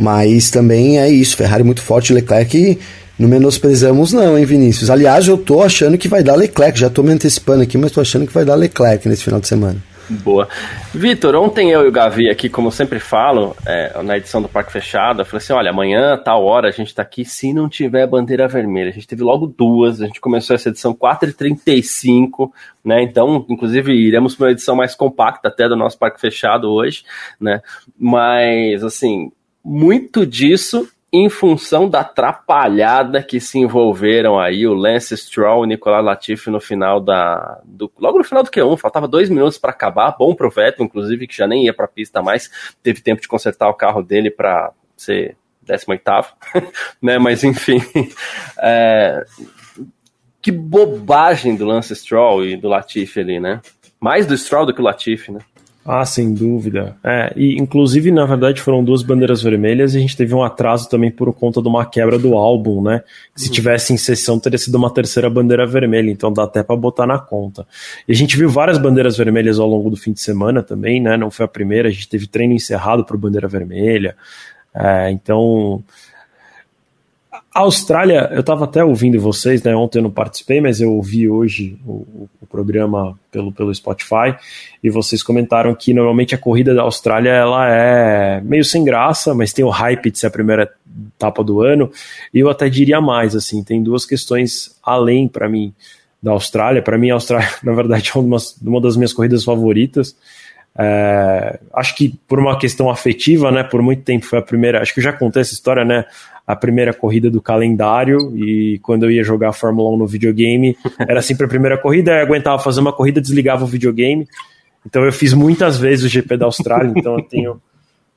[0.00, 1.36] Mas também é isso.
[1.36, 2.78] Ferrari muito forte, Leclerc.
[3.18, 4.90] Não menosprezamos, não, hein, Vinícius?
[4.90, 6.78] Aliás, eu tô achando que vai dar Leclerc.
[6.78, 9.48] Já tô me antecipando aqui, mas tô achando que vai dar Leclerc nesse final de
[9.48, 9.76] semana.
[10.08, 10.48] Boa.
[10.94, 14.48] Vitor, ontem eu e o Gavi aqui, como eu sempre falo, é, na edição do
[14.48, 17.68] Parque Fechado, eu falei assim: olha, amanhã, tal hora, a gente tá aqui se não
[17.68, 18.90] tiver bandeira vermelha.
[18.90, 22.50] A gente teve logo duas, a gente começou essa edição 4h35,
[22.84, 23.02] né?
[23.02, 27.02] Então, inclusive, iremos para uma edição mais compacta até do nosso Parque Fechado hoje,
[27.40, 27.60] né?
[27.98, 29.32] Mas, assim,
[29.64, 35.68] muito disso em função da atrapalhada que se envolveram aí o Lance Stroll e o
[35.68, 37.60] Nicolas Latifi no final da.
[37.64, 40.14] Do, logo no final do Q1, faltava dois minutos para acabar.
[40.18, 42.50] Bom pro Vettel, inclusive, que já nem ia para a pista mais,
[42.82, 46.02] teve tempo de consertar o carro dele para ser 18,
[47.00, 47.18] né?
[47.18, 47.80] Mas enfim.
[48.58, 49.24] É,
[50.40, 53.60] que bobagem do Lance Stroll e do Latifi ali, né?
[54.00, 55.40] Mais do Stroll do que o Latifi, né?
[55.88, 56.96] Ah, sem dúvida.
[57.04, 60.88] É, e inclusive, na verdade, foram duas bandeiras vermelhas e a gente teve um atraso
[60.88, 63.04] também por conta de uma quebra do álbum, né?
[63.36, 63.52] Se uhum.
[63.52, 67.20] tivesse em sessão, teria sido uma terceira bandeira vermelha, então dá até para botar na
[67.20, 67.64] conta.
[68.08, 71.16] E a gente viu várias bandeiras vermelhas ao longo do fim de semana também, né?
[71.16, 74.16] Não foi a primeira, a gente teve treino encerrado por bandeira vermelha.
[74.74, 75.84] É, então,
[77.56, 79.74] a Austrália, eu estava até ouvindo vocês, né?
[79.74, 84.36] Ontem eu não participei, mas eu ouvi hoje o, o, programa pelo, pelo Spotify
[84.84, 89.54] e vocês comentaram que normalmente a corrida da Austrália ela é meio sem graça, mas
[89.54, 90.70] tem o hype de ser a primeira
[91.16, 91.90] etapa do ano.
[92.32, 95.72] E eu até diria mais, assim, tem duas questões além para mim
[96.22, 96.82] da Austrália.
[96.82, 100.14] Para mim, a Austrália, na verdade, é uma, uma das minhas corridas favoritas.
[100.78, 103.62] É, acho que por uma questão afetiva, né?
[103.62, 104.82] Por muito tempo foi a primeira.
[104.82, 106.04] Acho que eu já contei essa história, né?
[106.46, 110.76] A primeira corrida do calendário e quando eu ia jogar Fórmula 1 no videogame,
[111.08, 112.12] era sempre a primeira corrida.
[112.12, 114.28] Eu aguentava fazer uma corrida, desligava o videogame.
[114.84, 116.92] Então eu fiz muitas vezes o GP da Austrália.
[116.94, 117.60] Então eu tenho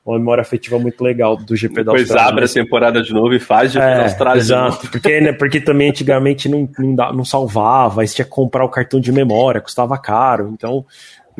[0.04, 2.04] uma memória afetiva muito legal do GP da Austrália.
[2.04, 4.40] Depois abre a temporada de novo e faz GP é, da Austrália.
[4.40, 8.64] Exato, porque, né, porque também antigamente não, não, não salvava, aí você tinha que comprar
[8.64, 10.50] o cartão de memória, custava caro.
[10.52, 10.84] Então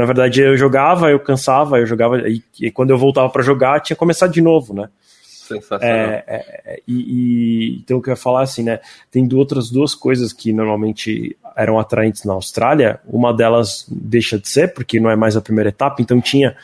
[0.00, 3.80] na verdade, eu jogava, eu cansava, eu jogava, e, e quando eu voltava para jogar,
[3.80, 4.88] tinha começado de novo, né?
[5.22, 5.94] Sensacional.
[5.94, 8.80] É, é, é, e, e, então, eu queria falar assim, né?
[9.10, 12.98] Tem outras duas coisas que normalmente eram atraentes na Austrália.
[13.06, 16.56] Uma delas deixa de ser, porque não é mais a primeira etapa, então tinha.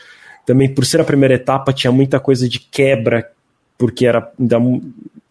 [0.43, 3.29] Também, por ser a primeira etapa, tinha muita coisa de quebra,
[3.77, 4.31] porque era.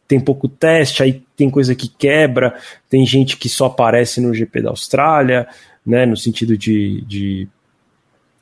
[0.06, 2.54] Tem pouco teste, aí tem coisa que quebra,
[2.88, 5.48] tem gente que só aparece no GP da Austrália,
[5.84, 6.06] né?
[6.06, 7.48] No sentido de, de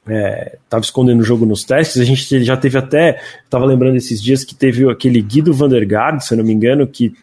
[0.07, 2.01] estava é, escondendo o jogo nos testes.
[2.01, 6.35] A gente já teve até, estava lembrando esses dias que teve aquele Guido Vandergaard, se
[6.35, 7.15] eu não me engano, que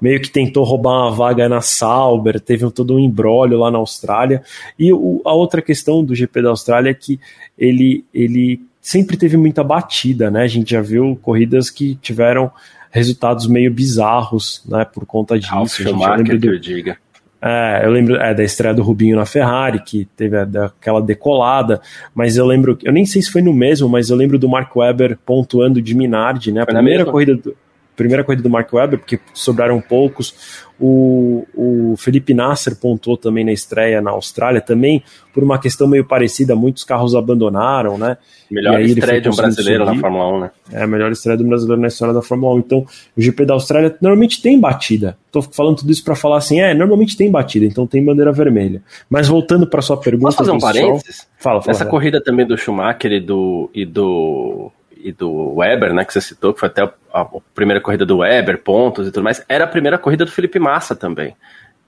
[0.00, 4.42] meio que tentou roubar uma vaga na Sauber, teve todo um embrólio lá na Austrália.
[4.76, 7.20] E o, a outra questão do GP da Austrália é que
[7.56, 10.42] ele, ele sempre teve muita batida, né?
[10.42, 12.50] A gente já viu corridas que tiveram
[12.90, 15.52] resultados meio bizarros, né, por conta disso.
[15.52, 16.40] Ralf Schumacher, do...
[16.40, 16.98] que eu diga.
[17.44, 21.80] É, eu lembro é, da estreia do Rubinho na Ferrari, que teve aquela decolada,
[22.14, 24.74] mas eu lembro, eu nem sei se foi no mesmo, mas eu lembro do Mark
[24.76, 26.62] Webber pontuando de Minardi, né?
[26.62, 27.56] A primeira corrida do,
[27.96, 30.64] primeira corrida do Mark Webber, porque sobraram poucos.
[30.84, 35.00] O, o Felipe Nasser pontuou também na estreia na Austrália, também
[35.32, 38.16] por uma questão meio parecida, muitos carros abandonaram, né?
[38.50, 39.94] Melhor estreia de um brasileiro subir.
[39.94, 40.50] na Fórmula 1, né?
[40.72, 42.58] É, a melhor estreia do brasileiro na história da Fórmula 1.
[42.58, 42.84] Então,
[43.16, 45.16] o GP da Austrália normalmente tem batida.
[45.30, 48.82] Tô falando tudo isso para falar assim, é, normalmente tem batida, então tem bandeira vermelha.
[49.08, 50.26] Mas voltando para sua pergunta.
[50.26, 51.28] Posso fazer um parênteses?
[51.38, 51.70] Fala, fala.
[51.70, 56.20] Essa corrida também do Schumacher e do, e do e do Weber, né, que você
[56.20, 59.64] citou, que foi até a, a, primeira corrida do Weber, pontos e tudo mais, era
[59.64, 61.34] a primeira corrida do Felipe Massa também.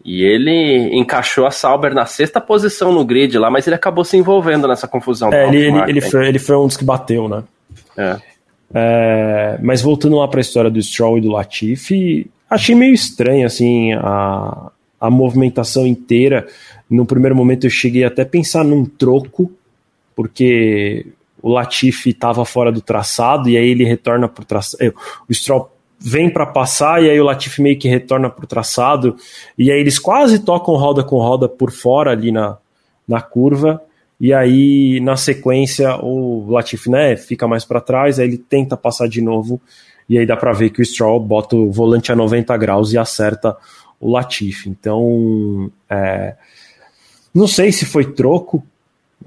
[0.05, 4.16] E ele encaixou a Sauber na sexta posição no grid lá, mas ele acabou se
[4.16, 5.33] envolvendo nessa confusão.
[5.33, 7.42] É, ele, ele, ele, foi, ele foi um dos que bateu, né?
[7.96, 8.16] É.
[8.74, 13.46] É, mas voltando lá para a história do Stroll e do Latifi, achei meio estranho
[13.46, 16.46] assim a, a movimentação inteira.
[16.90, 19.50] No primeiro momento eu cheguei até a pensar num troco,
[20.14, 21.07] porque
[21.45, 24.83] o Latifi estava fora do traçado e aí ele retorna para o traçado.
[24.83, 24.91] É,
[25.29, 29.15] o Stroll vem para passar e aí o Latifi meio que retorna para o traçado
[29.59, 32.57] e aí eles quase tocam roda com roda por fora ali na,
[33.07, 33.79] na curva
[34.19, 39.07] e aí na sequência o Latifi né, fica mais para trás, aí ele tenta passar
[39.07, 39.61] de novo
[40.09, 42.97] e aí dá para ver que o Stroll bota o volante a 90 graus e
[42.97, 43.55] acerta
[44.01, 44.71] o Latifi.
[44.71, 46.37] Então, é,
[47.35, 48.65] não sei se foi troco,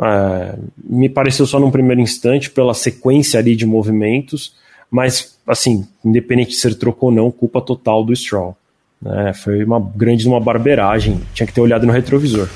[0.02, 4.56] é, me pareceu só num primeiro instante pela sequência ali de movimentos,
[4.90, 8.56] mas assim, independente de ser troco ou não, culpa total do Stroll.
[9.02, 9.34] Né?
[9.34, 12.48] Foi uma grande uma barbeiragem, tinha que ter olhado no retrovisor.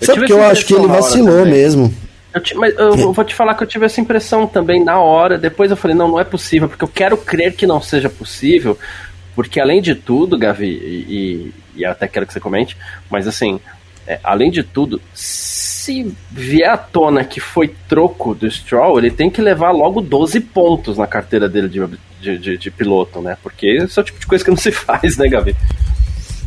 [0.00, 1.92] Sabe porque eu acho que ele vacilou mesmo.
[2.34, 5.38] Eu te, mas eu vou te falar que eu tive essa impressão também na hora.
[5.38, 8.76] Depois eu falei, não, não é possível, porque eu quero crer que não seja possível,
[9.34, 12.76] porque além de tudo, Gavi, e, e, e até quero que você comente,
[13.10, 13.60] mas assim,
[14.06, 15.00] é, além de tudo,
[15.82, 20.38] se vier à tona que foi troco do Stroll, ele tem que levar logo 12
[20.38, 21.80] pontos na carteira dele de,
[22.20, 23.36] de, de, de piloto, né?
[23.42, 25.56] Porque esse é o tipo de coisa que não se faz, né, Gavi?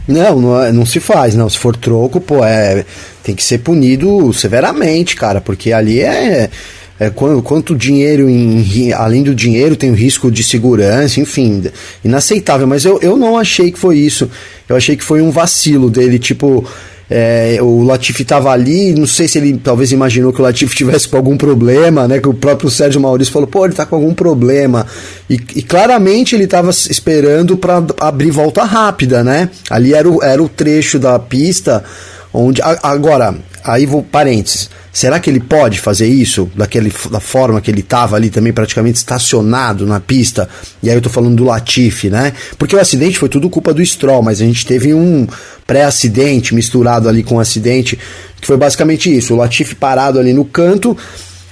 [0.07, 1.49] Não, não, é, não, se faz, não.
[1.49, 2.85] Se for troco, pô, é,
[3.23, 6.49] tem que ser punido severamente, cara, porque ali é,
[6.99, 11.63] é quanto, quanto dinheiro, em, além do dinheiro, tem o risco de segurança, enfim,
[12.03, 12.65] inaceitável.
[12.65, 14.29] Mas eu, eu não achei que foi isso.
[14.67, 16.65] Eu achei que foi um vacilo dele, tipo,
[17.09, 21.07] é, o Latifi estava ali, não sei se ele talvez imaginou que o Latifi tivesse
[21.07, 22.19] com algum problema, né?
[22.19, 24.87] Que o próprio Sérgio Maurício falou, pô, ele está com algum problema.
[25.29, 29.49] E, e claramente ele estava esperando para abrir volta rápida, né?
[29.69, 31.83] Ali era o, era o trecho da pista
[32.33, 32.61] onde.
[32.61, 34.69] Agora, aí vou parênteses.
[34.95, 38.97] Será que ele pode fazer isso daquele, da forma que ele estava ali também praticamente
[38.97, 40.47] estacionado na pista?
[40.81, 42.31] E aí eu tô falando do Latifi, né?
[42.57, 45.27] Porque o acidente foi tudo culpa do Stroll, mas a gente teve um
[45.67, 47.99] pré-acidente misturado ali com um acidente,
[48.39, 49.33] que foi basicamente isso.
[49.33, 50.97] O Latifi parado ali no canto,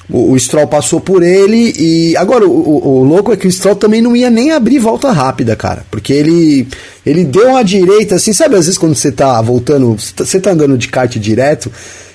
[0.10, 3.52] o, o Stroll passou por ele e agora o, o, o, louco é que o
[3.52, 6.66] Stroll também não ia nem abrir volta rápida, cara, porque ele
[7.06, 10.78] ele deu uma direita assim, sabe às vezes quando você tá voltando, você tá andando
[10.78, 11.70] de kart direto,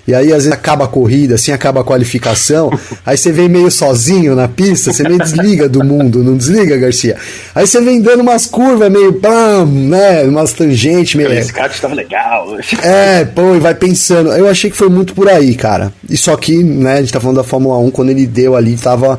[0.09, 2.73] e aí, às vezes, acaba a corrida, assim, acaba a qualificação.
[3.05, 7.15] aí você vem meio sozinho na pista, você meio desliga do mundo, não desliga, Garcia?
[7.55, 10.23] Aí você vem dando umas curvas meio, pam, né?
[10.23, 11.31] Umas tangentes meio.
[11.31, 12.57] Esse cara estava legal.
[12.83, 14.31] É, pô, e vai pensando.
[14.31, 15.93] Eu achei que foi muito por aí, cara.
[16.09, 18.79] E só que, né, a gente tá falando da Fórmula 1, quando ele deu ali,
[18.79, 19.19] tava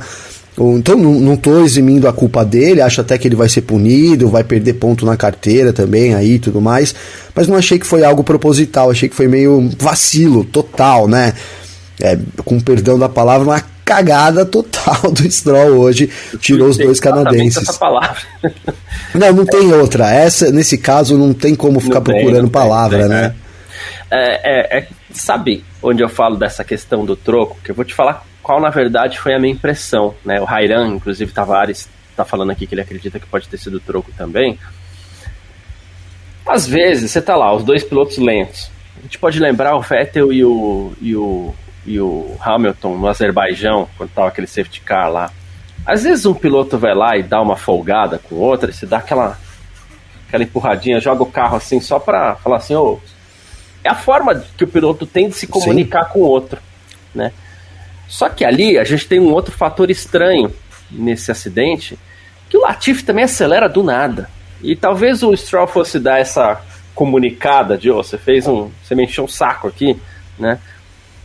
[0.77, 4.43] então não, tô eximindo a culpa dele, acho até que ele vai ser punido, vai
[4.43, 6.93] perder ponto na carteira também aí tudo mais,
[7.33, 11.33] mas não achei que foi algo proposital, achei que foi meio vacilo total, né?
[12.01, 17.63] É, com perdão da palavra, uma cagada total do Stroll hoje, tirou os dois canadenses.
[17.69, 18.19] Essa palavra.
[19.15, 20.11] não, não tem outra.
[20.11, 23.35] Essa, nesse caso, não tem como ficar procurando palavra, tem, né?
[24.11, 27.57] É, é, é, sabe onde eu falo dessa questão do troco?
[27.63, 30.41] Que eu vou te falar qual na verdade foi a minha impressão, né?
[30.41, 34.11] O Rairan, inclusive Tavares, está falando aqui que ele acredita que pode ter sido troco
[34.17, 34.57] também.
[36.47, 38.71] Às vezes, você tá lá, os dois pilotos lentos.
[38.97, 41.53] A gente pode lembrar o Vettel e o, e o,
[41.85, 45.31] e o Hamilton no Azerbaijão, quando tava aquele safety car lá.
[45.85, 48.97] Às vezes um piloto vai lá e dá uma folgada com o outro, se dá
[48.97, 49.37] aquela,
[50.27, 52.99] aquela empurradinha, joga o carro assim só para falar assim, ô, oh,
[53.83, 56.13] é a forma que o piloto tem de se comunicar Sim.
[56.13, 56.59] com o outro,
[57.13, 57.31] né?
[58.09, 60.51] Só que ali a gente tem um outro fator estranho
[60.89, 61.97] nesse acidente,
[62.49, 64.27] que o Latifi também acelera do nada.
[64.61, 66.59] E talvez o Stroll fosse dar essa
[66.95, 69.95] comunicada de, oh, você fez um, você me encheu um saco aqui,
[70.37, 70.59] né?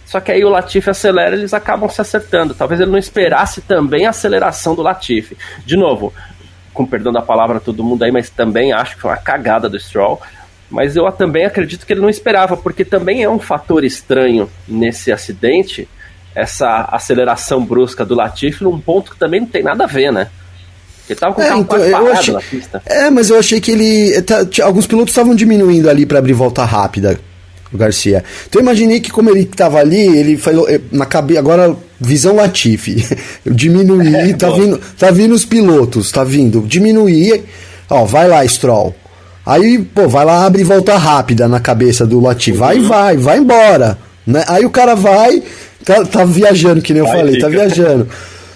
[0.05, 2.55] Só que aí o Latifi acelera, eles acabam se acertando.
[2.55, 5.37] Talvez ele não esperasse também a aceleração do Latifi.
[5.64, 6.12] De novo,
[6.75, 9.81] com perdão da palavra todo mundo aí, mas também acho que foi uma cagada do
[9.81, 10.20] Stroll.
[10.70, 15.11] Mas eu também acredito que ele não esperava, porque também é um fator estranho nesse
[15.11, 15.88] acidente
[16.35, 20.29] essa aceleração brusca do Latifi num ponto que também não tem nada a ver, né?
[21.09, 22.83] Ele tava com o é, carro então, parado achei, na pista.
[22.87, 24.23] É, mas eu achei que ele.
[24.23, 27.20] Tá, alguns pilotos estavam diminuindo ali para abrir volta rápida,
[27.73, 28.25] o Garcia.
[28.49, 30.68] Então eu imaginei que como ele tava ali, ele falou.
[30.68, 31.40] Eh, na cabeça.
[31.40, 33.07] Agora, visão Latifi.
[33.44, 36.62] Eu diminuí, é, tá, vindo, tá vindo os pilotos, tá vindo.
[36.62, 37.44] Diminuí.
[37.90, 38.94] Ó, vai lá, Stroll.
[39.44, 42.57] Aí, pô, vai lá, abre volta rápida na cabeça do Latifi.
[42.57, 42.88] Vai, uhum.
[42.88, 43.99] vai, vai embora.
[44.27, 44.42] Né?
[44.49, 45.42] Aí o cara vai
[45.85, 47.47] Tá, tá viajando, que nem eu Vai, falei, fica.
[47.47, 48.09] tá viajando.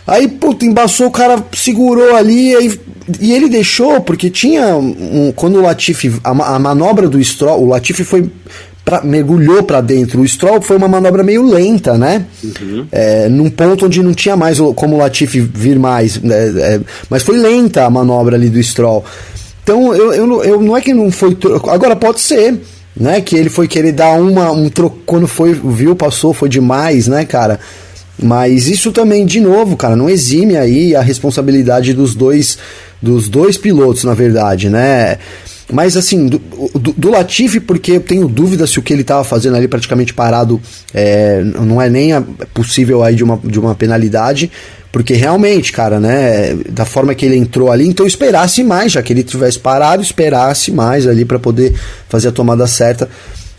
[0.07, 2.81] Aí, puta, embaçou, o cara segurou ali aí,
[3.21, 7.69] e ele deixou, porque tinha um, quando o Latifi, a, a, manobra do Stroll, o
[7.69, 8.31] Latifi foi
[8.83, 10.23] pra, mergulhou para dentro.
[10.23, 12.25] O Stroll foi uma manobra meio lenta, né?
[12.43, 12.87] Uhum.
[12.91, 16.37] É, num ponto onde não tinha mais como o Latifi vir mais, né?
[16.59, 19.05] é, mas foi lenta a manobra ali do Stroll.
[19.63, 21.37] Então, eu, eu, eu não é que não foi.
[21.71, 22.59] Agora pode ser
[22.99, 23.21] né?
[23.21, 27.25] Que ele foi querer dar uma um troco quando foi viu passou foi demais, né,
[27.25, 27.61] cara?
[28.21, 32.59] Mas isso também de novo, cara, não exime aí a responsabilidade dos dois
[33.01, 35.19] dos dois pilotos, na verdade, né?
[35.71, 36.41] Mas assim, do,
[36.75, 40.15] do, do Latifi, porque eu tenho dúvida se o que ele estava fazendo ali praticamente
[40.15, 40.61] parado
[40.95, 42.11] é, não é nem
[42.55, 44.51] possível aí de uma, de uma penalidade.
[44.91, 49.13] Porque realmente, cara, né, da forma que ele entrou ali, então esperasse mais, já que
[49.13, 51.75] ele tivesse parado, esperasse mais ali para poder
[52.09, 53.09] fazer a tomada certa.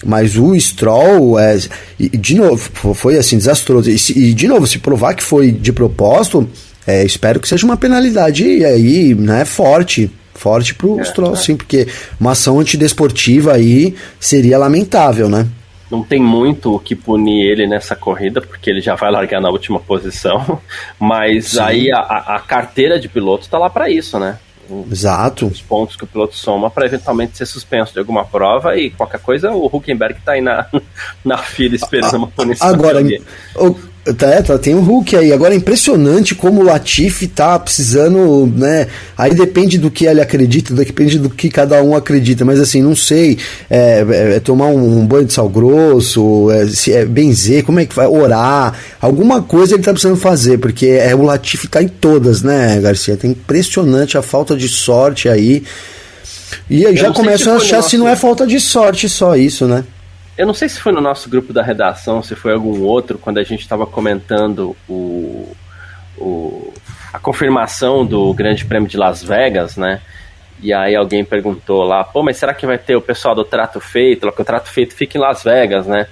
[0.04, 1.60] Mas o Stroll, é,
[2.00, 2.58] e, de novo,
[2.96, 3.90] foi assim, desastroso.
[3.90, 6.50] E, e, de novo, se provar que foi de propósito,
[6.88, 10.10] é, espero que seja uma penalidade aí, né, forte.
[10.34, 11.38] Forte pro é, Stroll, é.
[11.38, 11.86] sim, porque
[12.18, 15.46] uma ação antidesportiva aí seria lamentável, né?
[15.90, 19.50] Não tem muito o que punir ele nessa corrida, porque ele já vai largar na
[19.50, 20.62] última posição.
[21.00, 21.60] Mas Sim.
[21.62, 24.38] aí a, a, carteira de piloto está lá para isso, né?
[24.92, 25.48] Exato.
[25.48, 29.20] os pontos que o piloto soma para eventualmente ser suspenso de alguma prova e qualquer
[29.20, 30.68] coisa o Huckenberg está aí na,
[31.26, 32.70] na fila esperando uma punição.
[32.70, 33.02] Agora,
[33.56, 33.76] o,
[34.18, 35.32] Tá, tá, tem o Hulk aí.
[35.32, 38.88] Agora é impressionante como o Latifi tá precisando, né?
[39.18, 42.46] Aí depende do que ele acredita, depende do que cada um acredita.
[42.46, 43.38] Mas assim, não sei.
[43.70, 47.80] É, é, é tomar um, um, banho de sal grosso, é, se é benzer, como
[47.80, 48.08] é que vai?
[48.08, 48.74] Orar.
[49.02, 53.18] Alguma coisa ele tá precisando fazer, porque é, o Latifi tá em todas, né, Garcia?
[53.18, 55.64] Tá impressionante a falta de sorte aí.
[56.70, 59.84] E aí já começa a achar se não é falta de sorte só isso, né?
[60.40, 63.40] Eu não sei se foi no nosso grupo da redação, se foi algum outro, quando
[63.40, 65.54] a gente estava comentando o,
[66.18, 66.74] o,
[67.12, 70.00] a confirmação do Grande Prêmio de Las Vegas, né?
[70.64, 73.82] E aí alguém perguntou lá, pô, mas será que vai ter o pessoal do trato
[73.82, 74.32] feito?
[74.32, 76.08] Que o trato feito fica em Las Vegas, né?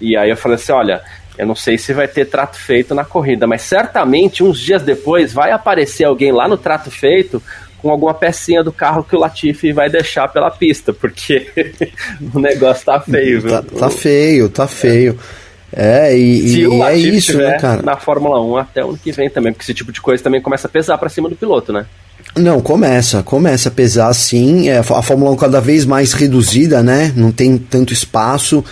[0.00, 1.02] E aí eu falei assim, olha,
[1.36, 5.34] eu não sei se vai ter trato feito na corrida, mas certamente uns dias depois
[5.34, 7.42] vai aparecer alguém lá no trato feito
[7.80, 11.46] com alguma pecinha do carro que o Latifi vai deixar pela pista, porque
[12.34, 13.50] o negócio tá feio, viu?
[13.50, 15.18] Tá, tá feio, tá feio.
[15.72, 17.82] É, e, Se e o é isso, né, cara?
[17.82, 20.40] Na Fórmula 1 até o ano que vem também, porque esse tipo de coisa também
[20.40, 21.86] começa a pesar para cima do piloto, né?
[22.36, 24.68] Não, começa, começa a pesar sim.
[24.68, 27.12] É, a Fórmula 1 cada vez mais reduzida, né?
[27.16, 28.64] Não tem tanto espaço.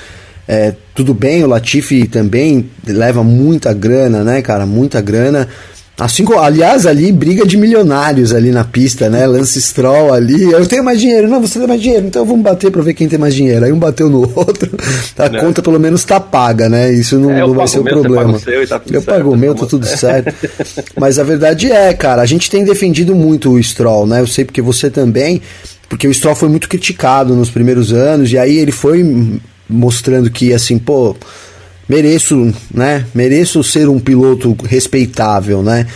[0.46, 4.64] É, tudo bem, o Latifi também leva muita grana, né, cara?
[4.64, 5.48] Muita grana.
[5.98, 9.26] Assim aliás, ali briga de milionários ali na pista, né?
[9.26, 10.44] Lance Stroll ali.
[10.44, 11.26] Eu tenho mais dinheiro.
[11.28, 12.06] Não, você tem mais dinheiro.
[12.06, 13.64] Então vamos bater pra ver quem tem mais dinheiro.
[13.64, 14.70] Aí um bateu no outro.
[15.18, 15.40] A é.
[15.40, 16.92] conta pelo menos tá paga, né?
[16.92, 18.38] Isso não, é, não vai ser o meu, problema.
[18.38, 20.32] Seu tá eu certo, pago o meu, tá tudo certo.
[20.96, 24.20] Mas a verdade é, cara, a gente tem defendido muito o Stroll, né?
[24.20, 25.42] Eu sei porque você também.
[25.88, 28.30] Porque o Stroll foi muito criticado nos primeiros anos.
[28.30, 31.16] E aí ele foi mostrando que, assim, pô
[31.88, 33.06] mereço, né?
[33.14, 35.86] Mereço ser um piloto respeitável, né?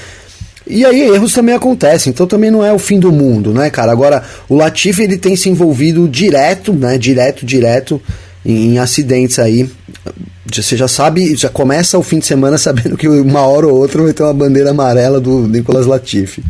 [0.66, 3.93] E aí erros também acontecem, então também não é o fim do mundo, né, cara?
[3.93, 8.01] Agora, o Latifi ele tem se envolvido direto, né, direto, direto
[8.47, 9.68] em, em acidentes aí.
[10.47, 14.03] Você já sabe, já começa o fim de semana sabendo que uma hora ou outra
[14.03, 16.43] vai ter uma bandeira amarela do Nicolas Latifi.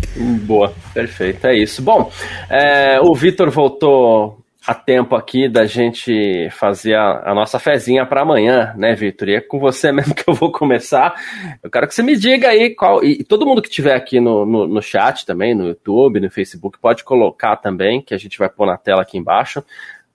[0.44, 1.80] Boa, perfeito, é isso.
[1.80, 2.10] Bom,
[2.50, 8.22] é, o Vitor voltou a tempo aqui da gente fazer a, a nossa fezinha para
[8.22, 9.28] amanhã, né, Vitor?
[9.28, 11.14] E é com você mesmo que eu vou começar.
[11.62, 13.02] Eu quero que você me diga aí qual.
[13.04, 16.78] E todo mundo que estiver aqui no, no, no, chat também, no YouTube, no Facebook,
[16.80, 19.64] pode colocar também, que a gente vai pôr na tela aqui embaixo.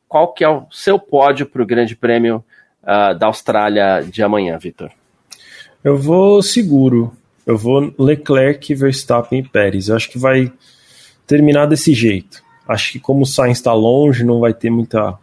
[0.08, 2.44] Qual que é o seu pódio para o Grande Prêmio
[2.84, 4.90] uh, da Austrália de amanhã, Vitor?
[5.84, 7.12] Eu vou seguro.
[7.46, 9.90] Eu vou Leclerc, Verstappen e Pérez.
[9.90, 10.52] Eu acho que vai
[11.26, 15.18] terminar desse jeito Acho que como o Sainz está longe, não vai ter muita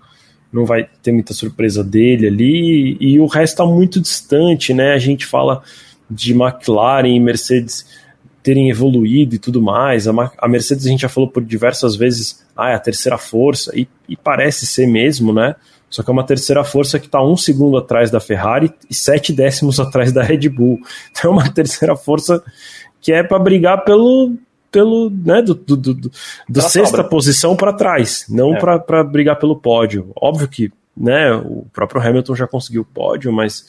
[0.52, 4.92] não vai ter muita surpresa dele ali e o resto está muito distante, né?
[4.92, 5.62] A gente fala
[6.08, 7.84] de McLaren e Mercedes
[8.40, 10.06] terem evoluído e tudo mais.
[10.06, 13.72] A, a Mercedes a gente já falou por diversas vezes, ah, é a terceira força
[13.74, 15.56] e, e parece ser mesmo, né?
[15.90, 19.32] Só que é uma terceira força que está um segundo atrás da Ferrari e sete
[19.32, 20.78] décimos atrás da Red Bull.
[21.10, 22.42] Então é uma terceira força
[23.00, 24.34] que é para brigar pelo,
[24.74, 27.04] pelo né, do, do, do, do sexta sobra.
[27.04, 28.58] posição para trás, não é.
[28.58, 30.10] para brigar pelo pódio.
[30.16, 33.66] Óbvio que né, o próprio Hamilton já conseguiu o pódio, mas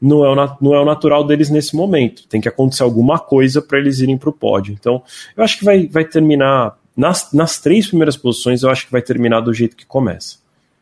[0.00, 2.26] não é, o, não é o natural deles nesse momento.
[2.26, 4.74] Tem que acontecer alguma coisa para eles irem para o pódio.
[4.78, 5.02] Então,
[5.36, 8.62] eu acho que vai, vai terminar nas, nas três primeiras posições.
[8.62, 10.38] Eu acho que vai terminar do jeito que começa.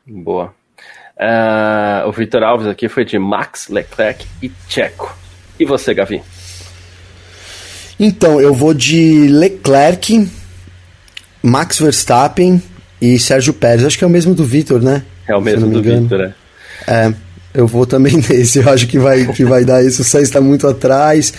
[0.07, 0.55] Boa.
[1.17, 5.13] Uh, o Vitor Alves aqui foi de Max, Leclerc e Checo.
[5.59, 6.23] E você, Gavi?
[7.99, 10.29] Então, eu vou de Leclerc,
[11.43, 12.63] Max Verstappen
[13.01, 13.85] e Sérgio Pérez.
[13.85, 15.03] Acho que é o mesmo do Vitor, né?
[15.27, 16.35] É o mesmo do Vitor, né?
[16.87, 17.13] É,
[17.55, 18.59] eu vou também nesse.
[18.59, 20.03] Eu acho que vai, que vai dar isso.
[20.03, 21.33] O Sainz está muito atrás.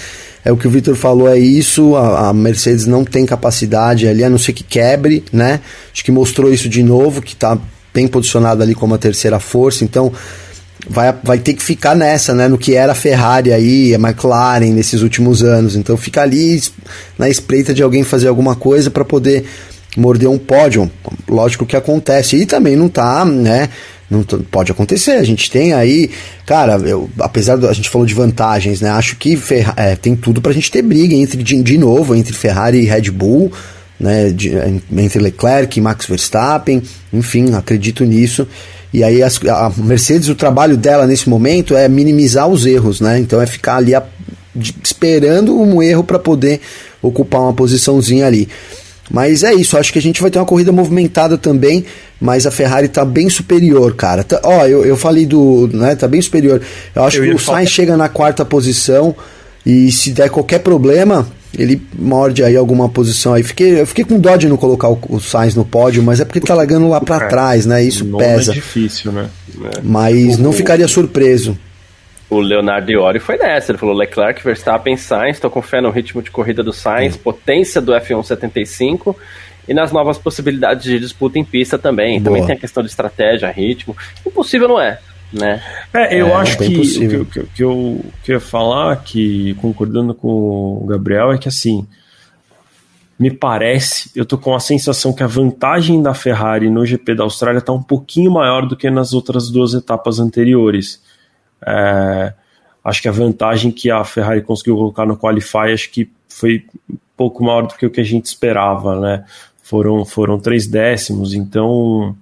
[0.43, 1.95] É o que o Vitor falou, é isso.
[1.95, 5.59] A, a, Mercedes não tem capacidade ali, a não ser que quebre, né?
[5.93, 7.57] Acho que mostrou isso de novo, que está
[7.93, 9.83] bem posicionado ali como a terceira força.
[9.83, 10.11] Então,
[10.89, 12.47] vai, vai ter que ficar nessa, né?
[12.47, 15.75] No que era a Ferrari aí, a McLaren nesses últimos anos.
[15.75, 16.61] Então fica ali
[17.17, 19.45] na espreita de alguém fazer alguma coisa para poder
[19.95, 20.89] morder um pódio.
[21.27, 22.35] Lógico que acontece.
[22.37, 23.69] E também não tá, né?
[24.09, 25.11] Não pode acontecer.
[25.11, 26.09] A gente tem aí,
[26.45, 28.89] cara, eu, apesar da a gente falou de vantagens, né?
[28.89, 32.33] Acho que Ferra, é, tem tudo pra gente ter briga entre de, de novo entre
[32.33, 33.51] Ferrari e Red Bull,
[33.99, 34.29] né?
[34.29, 34.51] De,
[34.95, 36.81] entre Leclerc e Max Verstappen,
[37.11, 38.47] enfim, acredito nisso.
[38.93, 43.19] E aí as, a Mercedes, o trabalho dela nesse momento é minimizar os erros, né?
[43.19, 44.03] Então é ficar ali a,
[44.55, 46.61] de, esperando um erro para poder
[47.01, 48.47] ocupar uma posiçãozinha ali.
[49.09, 51.85] Mas é isso, acho que a gente vai ter uma corrida movimentada também,
[52.19, 54.23] mas a Ferrari tá bem superior, cara.
[54.23, 55.69] Tá, ó, eu, eu falei do.
[55.71, 56.61] Né, tá bem superior.
[56.93, 59.15] Eu acho eu que o Sainz chega na quarta posição
[59.65, 61.27] e se der qualquer problema,
[61.57, 63.43] ele morde aí alguma posição aí.
[63.43, 66.25] Fiquei, eu fiquei com dó de não colocar o, o Sainz no pódio, mas é
[66.25, 67.83] porque ele tá largando lá para é, trás, né?
[67.83, 68.51] Isso pesa.
[68.51, 69.29] É difícil, né?
[69.73, 69.81] É.
[69.83, 71.57] Mas não ficaria surpreso.
[72.29, 76.21] O Leonardo Iori foi nessa, ele falou Leclerc, Verstappen, Sainz, tô com fé no ritmo
[76.21, 77.19] de corrida do Sainz, hum.
[77.23, 79.15] potência do F1 75
[79.67, 82.19] e nas novas possibilidades de disputa em pista também.
[82.19, 82.25] Boa.
[82.25, 83.95] Também tem a questão de estratégia, ritmo.
[84.25, 84.99] Impossível não é
[85.31, 85.61] né?
[85.93, 90.85] É, eu é, acho que, o que, que, eu queria falar, que concordando com o
[90.87, 91.85] Gabriel, é que assim,
[93.19, 97.23] me parece, eu tô com a sensação que a vantagem da Ferrari no GP da
[97.23, 101.01] Austrália está um pouquinho maior do que nas outras duas etapas anteriores.
[101.65, 102.33] É,
[102.83, 106.97] acho que a vantagem que a Ferrari conseguiu colocar no Qualify, acho que foi um
[107.17, 109.25] pouco maior do que o que a gente esperava, né?
[109.63, 112.15] Foram, foram três décimos, então,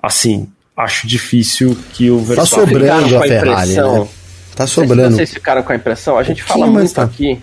[0.00, 2.64] assim, acho difícil que o Verstappen...
[2.64, 4.08] Tá sobrando a, a Ferrari, né?
[4.54, 5.16] Tá sobrando.
[5.16, 6.18] Vocês ficaram com a impressão?
[6.18, 7.02] A gente fala muito tá.
[7.02, 7.40] aqui,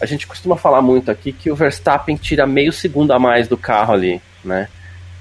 [0.00, 3.56] a gente costuma falar muito aqui que o Verstappen tira meio segundo a mais do
[3.56, 4.68] carro ali, né?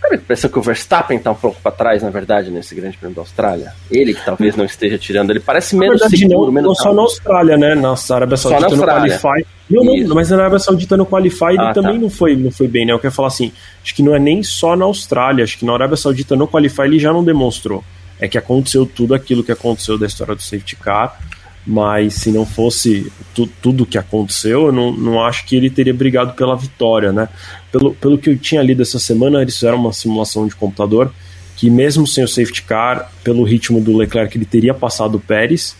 [0.06, 2.96] Sabe a impressão que o Verstappen está um pouco para trás, na verdade, nesse grande
[2.96, 3.74] prêmio da Austrália?
[3.90, 6.94] Ele que talvez não esteja tirando, ele parece menos verdade, seguro, não, menos não só
[6.94, 7.74] na Austrália, né?
[7.74, 9.46] Na Arábia Saudita no Qualify.
[9.68, 12.00] Não, não, mas na Arábia Saudita no Qualify ele ah, também tá.
[12.00, 12.94] não, foi, não foi bem, né?
[12.94, 13.52] Eu quero falar assim,
[13.84, 16.84] acho que não é nem só na Austrália, acho que na Arábia Saudita no Qualify
[16.84, 17.84] ele já não demonstrou.
[18.20, 21.20] É que aconteceu tudo aquilo que aconteceu da história do safety car,
[21.66, 25.94] mas se não fosse tu, tudo que aconteceu, eu não, não acho que ele teria
[25.94, 27.28] brigado pela vitória, né?
[27.72, 31.12] Pelo, pelo que eu tinha lido essa semana, eles fizeram uma simulação de computador
[31.56, 35.76] que mesmo sem o safety car, pelo ritmo do Leclerc, ele teria passado o Pérez,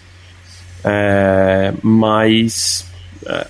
[0.84, 2.86] é, mas
[3.26, 3.48] é,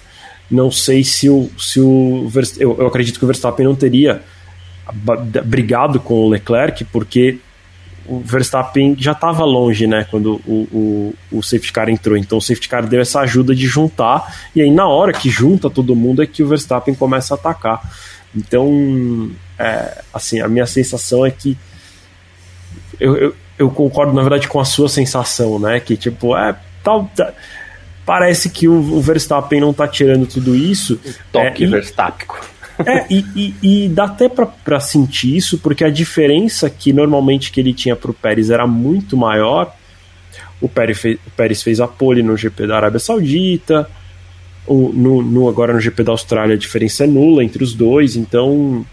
[0.50, 4.22] não sei se o, se o eu, eu acredito que o Verstappen não teria
[5.46, 7.40] brigado com o Leclerc, porque
[8.08, 12.18] o Verstappen já estava longe, né, quando o, o, o safety car entrou.
[12.18, 15.70] Então o safety car deu essa ajuda de juntar, e aí na hora que junta
[15.70, 17.82] todo mundo é que o Verstappen começa a atacar.
[18.36, 21.58] Então, é, assim, a minha sensação é que
[23.00, 27.10] eu, eu, eu, concordo, na verdade, com a sua sensação, né, que tipo, é, tal.
[27.16, 27.34] Tá,
[28.06, 31.00] parece que o, o Verstappen não está tirando tudo isso.
[31.32, 32.28] toque é, Verstappen.
[32.84, 33.56] É, e, e,
[33.86, 38.12] e, dá até para sentir isso, porque a diferença que normalmente que ele tinha para
[38.12, 39.74] o Pérez era muito maior.
[40.60, 43.90] O Pérez, fez, o Pérez fez a pole no GP da Arábia Saudita,
[44.68, 48.16] o, no, no, agora no GP da Austrália a diferença é nula entre os dois,
[48.16, 48.86] então.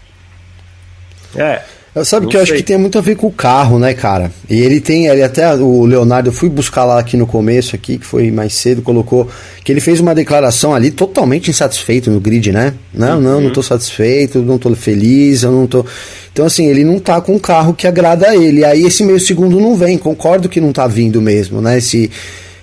[1.35, 1.63] É.
[2.03, 4.31] Sabe que eu acho que tem muito a ver com o carro, né, cara?
[4.49, 7.99] E ele tem, ele até o Leonardo, eu fui buscar lá aqui no começo aqui,
[7.99, 9.29] que foi mais cedo, colocou
[9.63, 12.73] que ele fez uma declaração ali totalmente insatisfeito no grid, né?
[12.91, 13.21] Não, uhum.
[13.21, 15.85] não, não tô satisfeito, não tô feliz, eu não tô.
[16.31, 18.65] Então assim, ele não tá com um carro que agrada a ele.
[18.65, 21.77] Aí esse meio segundo não vem, concordo que não tá vindo mesmo, né?
[21.77, 22.09] Esse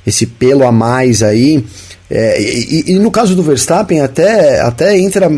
[0.04, 1.64] esse pelo a mais aí.
[2.10, 5.30] É, e, e, no caso do Verstappen até até entra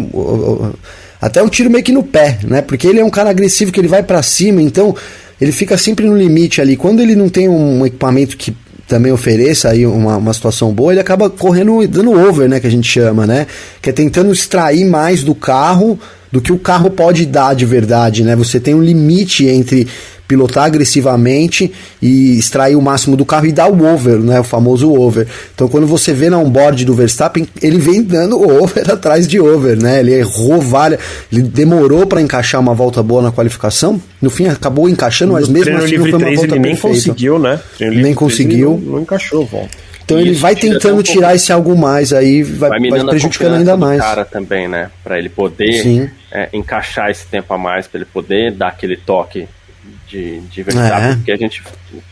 [1.23, 2.61] até um tiro meio que no pé, né?
[2.61, 4.93] Porque ele é um cara agressivo que ele vai para cima, então
[5.41, 6.77] ele fica sempre no limite ali.
[6.77, 8.53] Quando ele não tem um equipamento que
[8.89, 12.71] também ofereça aí uma, uma situação boa, ele acaba correndo, dando over, né, que a
[12.71, 13.47] gente chama, né?
[13.81, 15.97] Que é tentando extrair mais do carro
[16.33, 18.35] do que o carro pode dar de verdade, né?
[18.35, 19.87] Você tem um limite entre
[20.33, 21.71] pilotar agressivamente
[22.01, 25.29] e extrair o máximo do carro e dar o over, né, o famoso over.
[25.55, 29.77] Então quando você vê na onboard do Verstappen, ele vem dando over atrás de over,
[29.77, 30.01] né?
[30.01, 34.01] Ele errou várias, ele demorou para encaixar uma volta boa na qualificação.
[34.23, 37.61] No fim acabou encaixando, mas mesmo assim não foi uma volta ele nem conseguiu, né?
[37.79, 38.81] Nem conseguiu.
[38.83, 39.93] Não, não encaixou a volta.
[40.05, 44.01] Então ele vai tentando tirar esse algo mais aí, vai, vai, vai prejudicando ainda mais.
[44.01, 44.91] cara também, né?
[45.05, 49.47] Para ele poder é, encaixar esse tempo a mais, para ele poder dar aquele toque
[50.13, 51.15] de, de Verstappen, é.
[51.15, 51.63] porque a gente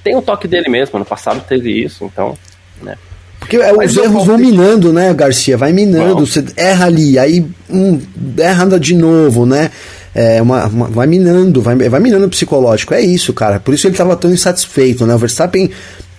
[0.02, 2.36] tem o toque dele mesmo, ano passado teve isso, então,
[2.82, 2.96] né.
[3.38, 5.56] Porque é, os erros vão minando, né, Garcia?
[5.56, 6.26] Vai minando, Bom.
[6.26, 8.00] você erra ali, aí hum,
[8.38, 9.70] erra de novo, né?
[10.14, 12.92] É uma, uma, vai minando, vai, vai minando o psicológico.
[12.92, 13.60] É isso, cara.
[13.60, 15.14] Por isso ele estava tão insatisfeito, né?
[15.14, 15.70] O Verstappen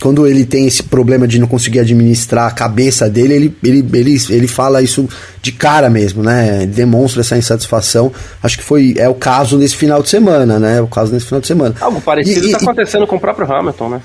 [0.02, 4.18] quando ele tem esse problema de não conseguir administrar a cabeça dele, ele, ele, ele,
[4.30, 5.08] ele fala isso
[5.42, 6.64] de cara mesmo, né?
[6.64, 8.12] Ele demonstra essa insatisfação.
[8.42, 10.78] Acho que foi é o caso nesse final de semana, né?
[10.78, 11.76] É o caso nesse final de semana.
[11.80, 14.02] Algo parecido está acontecendo com o próprio Hamilton, né?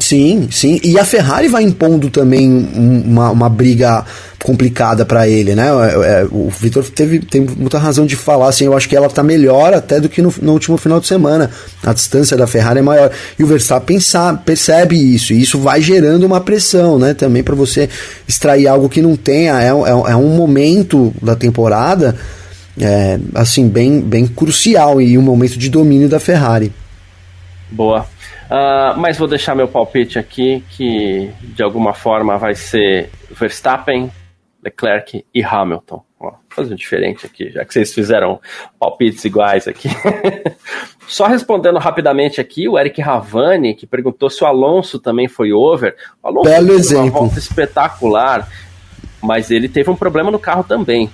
[0.00, 0.80] Sim, sim.
[0.82, 4.04] E a Ferrari vai impondo também uma, uma briga
[4.42, 5.68] complicada para ele, né?
[5.68, 8.64] É, é, o Vitor teve tem muita razão de falar assim.
[8.64, 11.48] Eu acho que ela tá melhor até do que no, no, último final de semana.
[11.82, 15.32] A distância da Ferrari é maior e o Verstappen sabe, percebe isso.
[15.32, 17.14] E isso vai gerando uma pressão, né?
[17.14, 17.88] Também para você
[18.26, 19.62] extrair algo que não tenha.
[19.62, 22.16] É, é, é um momento da temporada
[22.80, 26.72] é, assim bem bem crucial e um momento de domínio da Ferrari.
[27.70, 28.06] Boa.
[28.44, 34.10] Uh, mas vou deixar meu palpite aqui, que de alguma forma vai ser Verstappen,
[34.62, 36.02] Leclerc e Hamilton.
[36.20, 38.40] Ó, vou fazer um diferente aqui, já que vocês fizeram
[38.78, 39.88] palpites iguais aqui.
[41.06, 45.94] Só respondendo rapidamente aqui, o Eric Ravani, que perguntou se o Alonso também foi over.
[46.22, 47.04] O Alonso Belo teve exemplo.
[47.04, 48.48] uma volta espetacular,
[49.22, 51.10] mas ele teve um problema no carro também.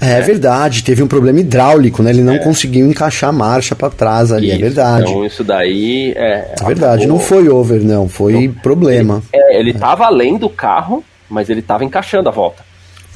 [0.00, 2.10] É, verdade, teve um problema hidráulico, né?
[2.10, 5.10] Ele não conseguiu encaixar a marcha pra trás ali, é Isso, verdade.
[5.10, 6.54] Então isso daí é.
[6.60, 9.22] É verdade, acabou- não foi over, não, foi problema.
[9.32, 12.62] É, ele tava além do carro, mas ele tava encaixando a volta.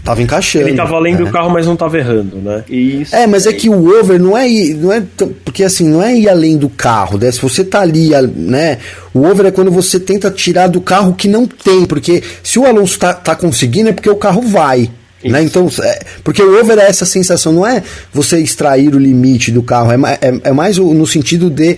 [0.03, 0.69] Tava encaixando.
[0.69, 1.17] Ele tava além é.
[1.19, 2.65] do carro, mas não tava errando, né?
[2.69, 3.15] Isso.
[3.15, 5.03] É, mas é que o over não é ir, não é
[5.45, 7.31] porque assim, não é ir além do carro, né?
[7.31, 8.79] Se você tá ali, né?
[9.13, 12.65] O over é quando você tenta tirar do carro que não tem, porque se o
[12.65, 14.91] Alonso tá, tá conseguindo é porque o carro vai.
[15.23, 15.43] Né?
[15.43, 19.63] Então, é, porque o over é essa sensação, não é você extrair o limite do
[19.63, 21.77] carro, é, é, é mais o- no sentido de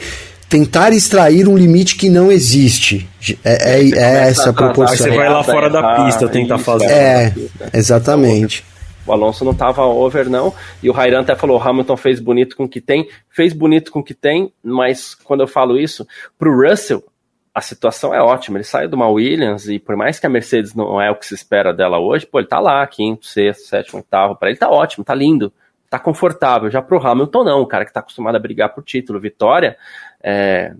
[0.49, 3.09] tentar extrair um limite que não existe.
[3.43, 5.07] É, é- é a essa atrasar, proporção.
[5.07, 6.85] Aí você vai lá fora da pista tentar isso, fazer.
[6.87, 7.33] É,
[7.73, 8.65] exatamente.
[9.05, 10.55] O Alonso não tava over, não.
[10.83, 13.09] E o Rairan até falou: o Hamilton fez bonito com o que tem.
[13.29, 16.07] Fez bonito com o que tem, mas quando eu falo isso,
[16.39, 17.03] pro Russell,
[17.55, 18.57] a situação é ótima.
[18.59, 21.27] Ele sai de uma Williams e por mais que a Mercedes não é o que
[21.27, 24.37] se espera dela hoje, pô, ele tá lá, quinto, sexto, sétimo, oitavo.
[24.37, 25.53] Pra ele tá ótimo, tá lindo,
[25.91, 26.71] tá confortável.
[26.71, 27.61] Já pro Hamilton, não.
[27.61, 29.77] O cara que tá acostumado a brigar por título, vitória,
[30.23, 30.73] é,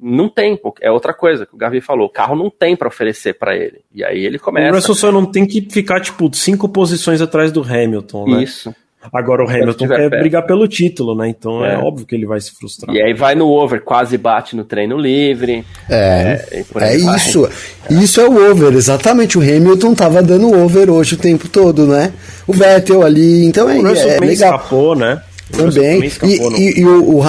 [0.00, 0.60] não tem.
[0.80, 2.06] É outra coisa que o Gavi falou.
[2.06, 3.80] O carro não tem pra oferecer pra ele.
[3.92, 4.74] E aí ele O começa.
[4.76, 8.42] Russell só não tem que ficar, tipo, cinco posições atrás do Hamilton, né?
[8.42, 8.74] Isso.
[9.12, 10.20] Agora o Hamilton quer perto.
[10.20, 11.28] brigar pelo título, né?
[11.28, 11.74] Então é.
[11.74, 11.78] É.
[11.78, 12.94] óbvio que ele vai se frustrar.
[12.94, 15.64] E aí vai no over, quase bate no treino livre.
[15.88, 17.16] É, por é vai.
[17.16, 17.48] isso.
[17.88, 19.38] Isso é o over, exatamente.
[19.38, 22.12] O Hamilton tava dando over hoje o tempo todo, né?
[22.46, 24.56] O Vettel ali, então é, o é também legal.
[24.56, 25.22] escapou, né?
[25.50, 26.04] Também.
[26.24, 26.26] E,
[26.60, 27.22] e- e o, o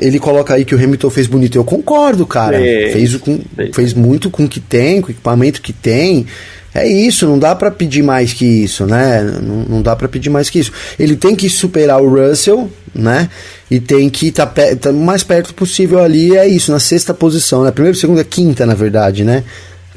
[0.00, 1.56] ele coloca aí que o Hamilton fez bonito.
[1.56, 2.58] Eu concordo, cara.
[2.58, 3.74] Fez, Fez, com- fez.
[3.74, 6.26] fez muito com o que tem, com o equipamento que tem.
[6.74, 9.22] É isso, não dá pra pedir mais que isso, né?
[9.42, 10.70] Não, não dá pra pedir mais que isso.
[10.98, 13.30] Ele tem que superar o Russell, né?
[13.70, 14.52] E tem que estar
[14.90, 16.36] o mais perto possível ali.
[16.36, 17.70] É isso, na sexta posição, né?
[17.70, 19.42] Primeiro, segunda, quinta, na verdade, né?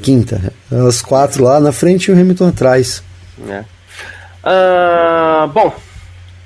[0.00, 0.40] Quinta.
[0.88, 3.02] As quatro lá na frente e o Hamilton atrás.
[3.46, 3.66] né?
[4.42, 5.74] Ah, bom,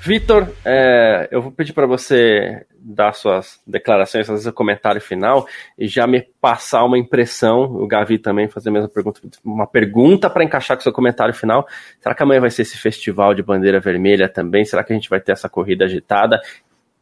[0.05, 5.47] Vitor, é, eu vou pedir para você dar suas declarações, fazer seu comentário final
[5.79, 7.63] e já me passar uma impressão.
[7.63, 11.67] O Gavi também fazer a mesma pergunta, uma pergunta para encaixar com seu comentário final.
[12.03, 14.63] Será que amanhã vai ser esse festival de bandeira vermelha também?
[14.67, 16.39] Será que a gente vai ter essa corrida agitada?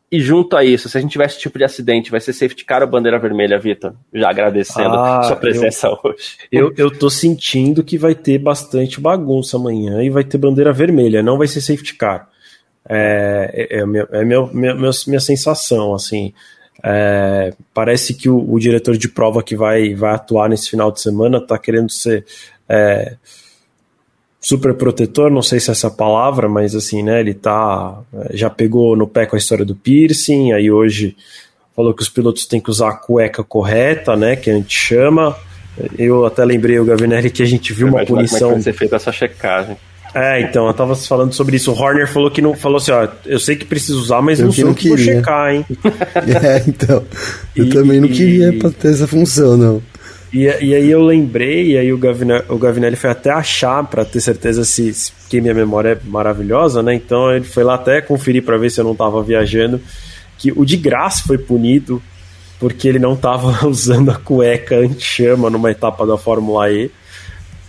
[0.09, 2.65] E junto a isso, se a gente tiver esse tipo de acidente, vai ser safety
[2.65, 3.95] car ou bandeira vermelha, Vitor?
[4.15, 6.37] Já agradecendo Ah, sua presença hoje.
[6.53, 11.21] Eu, eu tô sentindo que vai ter bastante bagunça amanhã e vai ter bandeira vermelha,
[11.21, 12.31] não vai ser safety car.
[12.95, 14.77] É, é, é, meu- é meu, meu-
[15.07, 16.33] minha sensação, assim.
[16.85, 21.01] É, parece que o, o diretor de prova que vai, vai atuar nesse final de
[21.01, 22.25] semana tá querendo ser
[22.69, 23.15] é,
[24.41, 28.01] super protetor, não sei se é essa palavra, mas assim, né, ele tá,
[28.33, 31.17] já pegou no pé com a história do piercing, aí hoje
[31.77, 35.37] falou que os pilotos têm que usar a cueca correta, né, que a gente chama.
[35.97, 38.51] Eu até lembrei o Gavinelli que a gente viu uma Imagina como é que punição
[38.51, 39.77] vai ser feita essa checagem.
[40.15, 41.73] É, então, eu tava falando sobre isso.
[41.73, 44.47] O Horner falou que não falou assim, ó, eu sei que preciso usar, mas Eu
[44.47, 45.65] não sei não o que vou checar, hein?
[46.43, 47.03] É, então.
[47.57, 49.83] Eu E- também não e- queria pra ter essa função, não.
[50.33, 54.03] E, e aí eu lembrei, e aí o Gavinelli, o Gavinelli foi até achar pra
[54.05, 56.95] ter certeza se, se que minha memória é maravilhosa, né?
[56.95, 59.79] Então ele foi lá até conferir pra ver se eu não tava viajando,
[60.39, 62.03] que o de graça foi punido
[62.59, 66.91] porque ele não tava usando a cueca anti-chama numa etapa da Fórmula E.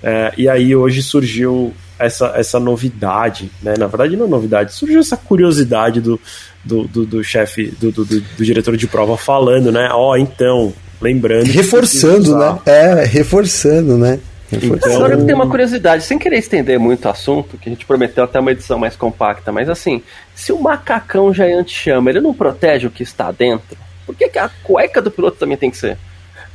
[0.01, 1.73] É, e aí hoje surgiu
[2.05, 3.73] essa, essa novidade, né?
[3.77, 6.19] Na verdade não é novidade, surgiu essa curiosidade do,
[6.63, 9.89] do, do, do chefe, do, do, do- do diretor de prova falando, né?
[9.91, 11.45] Ó, então, lembrando.
[11.45, 12.59] Reforçando, né?
[12.65, 14.19] É, reforçando, né?
[14.51, 14.95] Reforçando.
[14.95, 18.23] Agora eu tenho uma curiosidade, sem querer estender muito o assunto, que a gente prometeu
[18.23, 20.01] até uma edição mais compacta, mas assim,
[20.35, 23.75] se o macacão já é anti-chama, ele não protege o que está dentro?
[24.05, 25.97] Por que, que a cueca do piloto também tem que ser?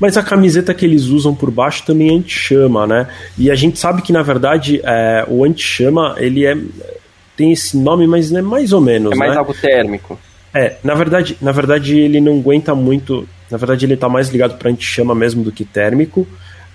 [0.01, 3.09] Mas a camiseta que eles usam por baixo também é anti-chama, né?
[3.37, 6.57] E a gente sabe que, na verdade, é, o anti-chama, ele é.
[7.37, 9.37] Tem esse nome, mas é mais ou menos, É mais né?
[9.39, 10.19] algo térmico.
[10.53, 13.29] É, na verdade, na verdade ele não aguenta muito.
[13.51, 16.27] Na verdade, ele tá mais ligado para anti-chama mesmo do que térmico.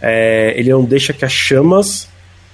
[0.02, 2.08] É, ele não deixa que as chamas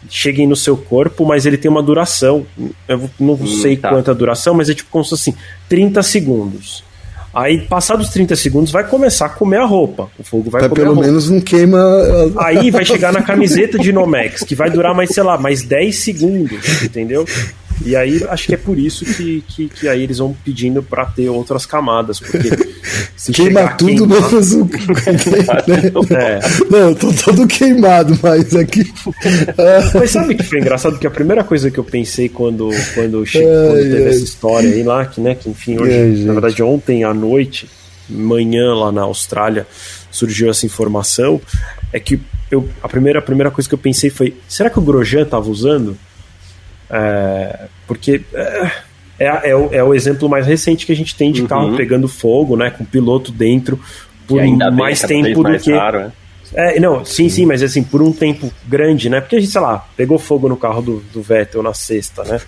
[0.09, 2.45] cheguem no seu corpo, mas ele tem uma duração.
[2.87, 3.89] Eu não Hum, sei tá.
[3.89, 6.83] quanta duração, mas é tipo como se fosse assim, 30 segundos.
[7.33, 10.09] Aí, passados os 30 segundos, vai começar a comer a roupa.
[10.17, 11.07] O fogo vai Pra comer a pelo roupa.
[11.07, 11.79] menos não queima.
[12.39, 15.95] Aí vai chegar na camiseta de Nomex, que vai durar mais, sei lá, mais 10
[15.95, 17.25] segundos, entendeu?
[17.85, 21.05] E aí acho que é por isso que, que, que aí eles vão pedindo para
[21.05, 22.49] ter outras camadas, porque
[23.15, 24.31] se queima tudo queimar...
[24.31, 24.69] menos o
[26.13, 26.39] é.
[26.69, 28.91] Não, eu tô todo queimado, mas aqui.
[29.93, 30.99] mas sabe que foi engraçado?
[30.99, 33.39] Que a primeira coisa que eu pensei quando, quando, che...
[33.41, 34.09] quando teve ai.
[34.09, 37.69] essa história aí lá, que, né, que enfim, hoje, ai, na verdade, ontem à noite,
[38.09, 39.65] manhã lá na Austrália,
[40.11, 41.41] surgiu essa informação,
[41.93, 42.19] é que
[42.51, 45.49] eu, a, primeira, a primeira coisa que eu pensei foi: será que o Grosjean estava
[45.49, 45.97] usando?
[46.89, 48.71] É, porque é,
[49.19, 51.47] é, é, o, é o exemplo mais recente que a gente tem de uhum.
[51.47, 52.69] carro pegando fogo, né?
[52.71, 53.79] Com piloto dentro
[54.27, 55.71] por mais tempo do que.
[55.71, 56.11] Raro, né?
[56.53, 59.21] É, não, sim, sim, mas assim, por um tempo grande, né?
[59.21, 62.41] Porque a gente, sei lá, pegou fogo no carro do, do Vettel na sexta, né?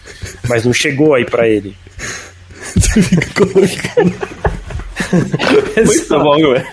[0.49, 1.75] Mas não chegou aí para ele.
[2.75, 4.15] Você fica colocando.
[5.85, 6.65] Muito bom, velho.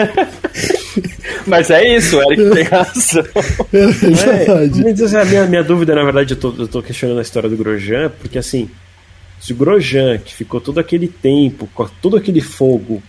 [1.47, 3.24] Mas é isso, o Eric tem razão.
[3.72, 7.49] É, é, a minha, minha dúvida, na verdade, eu tô, eu tô questionando a história
[7.49, 8.70] do Grosjean, porque assim,
[9.41, 13.03] se o Grosjean, que ficou todo aquele tempo, com todo aquele fogo,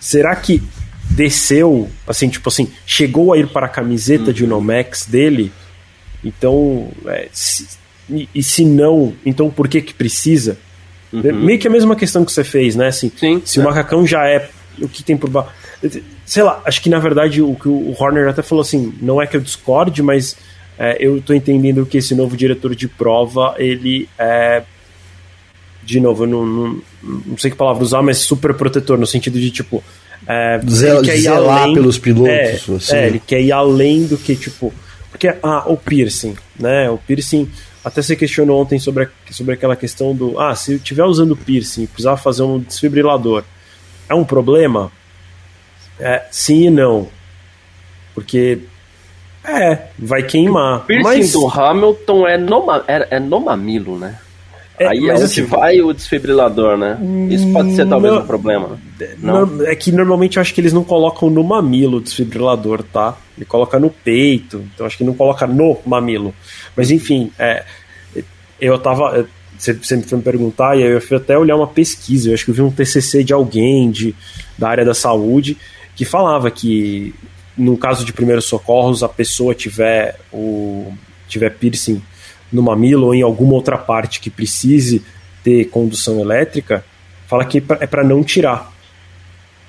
[0.00, 0.62] será que
[1.10, 4.32] desceu, assim, tipo assim, chegou a ir para a camiseta uhum.
[4.32, 5.52] de Nomex dele?
[6.24, 7.66] Então, é, se,
[8.10, 10.58] e, e, se não, então por que que precisa?
[11.12, 11.44] Uhum.
[11.44, 12.88] Meio que a mesma questão que você fez, né?
[12.88, 13.62] Assim, Sim, se é.
[13.62, 14.48] o macacão já é
[14.80, 15.50] o que tem por baixo.
[16.24, 19.26] Sei lá, acho que na verdade o que o Horner até falou assim, não é
[19.26, 20.36] que eu discorde, mas
[20.78, 24.62] é, eu tô entendendo que esse novo diretor de prova, ele é.
[25.82, 29.40] De novo, eu não, não, não sei que palavra usar, mas super protetor, no sentido
[29.40, 29.82] de tipo.
[30.26, 32.28] É, Zel, ir além, pelos pilotos.
[32.28, 32.96] É, assim.
[32.96, 34.72] é, ele quer ir além do que, tipo.
[35.10, 36.90] Porque, ah, o piercing, né?
[36.90, 37.50] O piercing.
[37.84, 40.38] Até você questionou ontem sobre, a, sobre aquela questão do.
[40.38, 43.44] Ah, se eu estiver usando piercing precisar fazer um desfibrilador
[44.08, 44.90] é um problema?
[45.98, 47.08] É, sim e não.
[48.14, 48.60] Porque
[49.44, 50.78] é, vai queimar.
[50.78, 51.32] O piercing mas...
[51.32, 54.18] do Hamilton é no, é, é no mamilo, né?
[54.78, 56.96] É, Aí é onde assim, vai o desfibrilador, né?
[57.28, 58.78] Isso pode ser talvez não, um problema.
[59.18, 59.66] Não?
[59.66, 63.16] É que normalmente eu acho que eles não colocam no mamilo o desfibrilador, tá?
[63.36, 66.32] Ele coloca no peito, então acho que não coloca no mamilo.
[66.76, 67.64] Mas enfim, é,
[68.60, 69.26] eu tava
[69.58, 72.34] você, você me foi me perguntar, e aí eu fui até olhar uma pesquisa, eu
[72.34, 74.14] acho que eu vi um TCC de alguém de,
[74.56, 75.56] da área da saúde
[75.98, 77.12] que falava que
[77.56, 80.94] no caso de primeiros socorros a pessoa tiver o
[81.26, 82.00] tiver piercing
[82.52, 85.04] no mamilo ou em alguma outra parte que precise
[85.42, 86.84] ter condução elétrica,
[87.26, 88.72] fala que é para não tirar.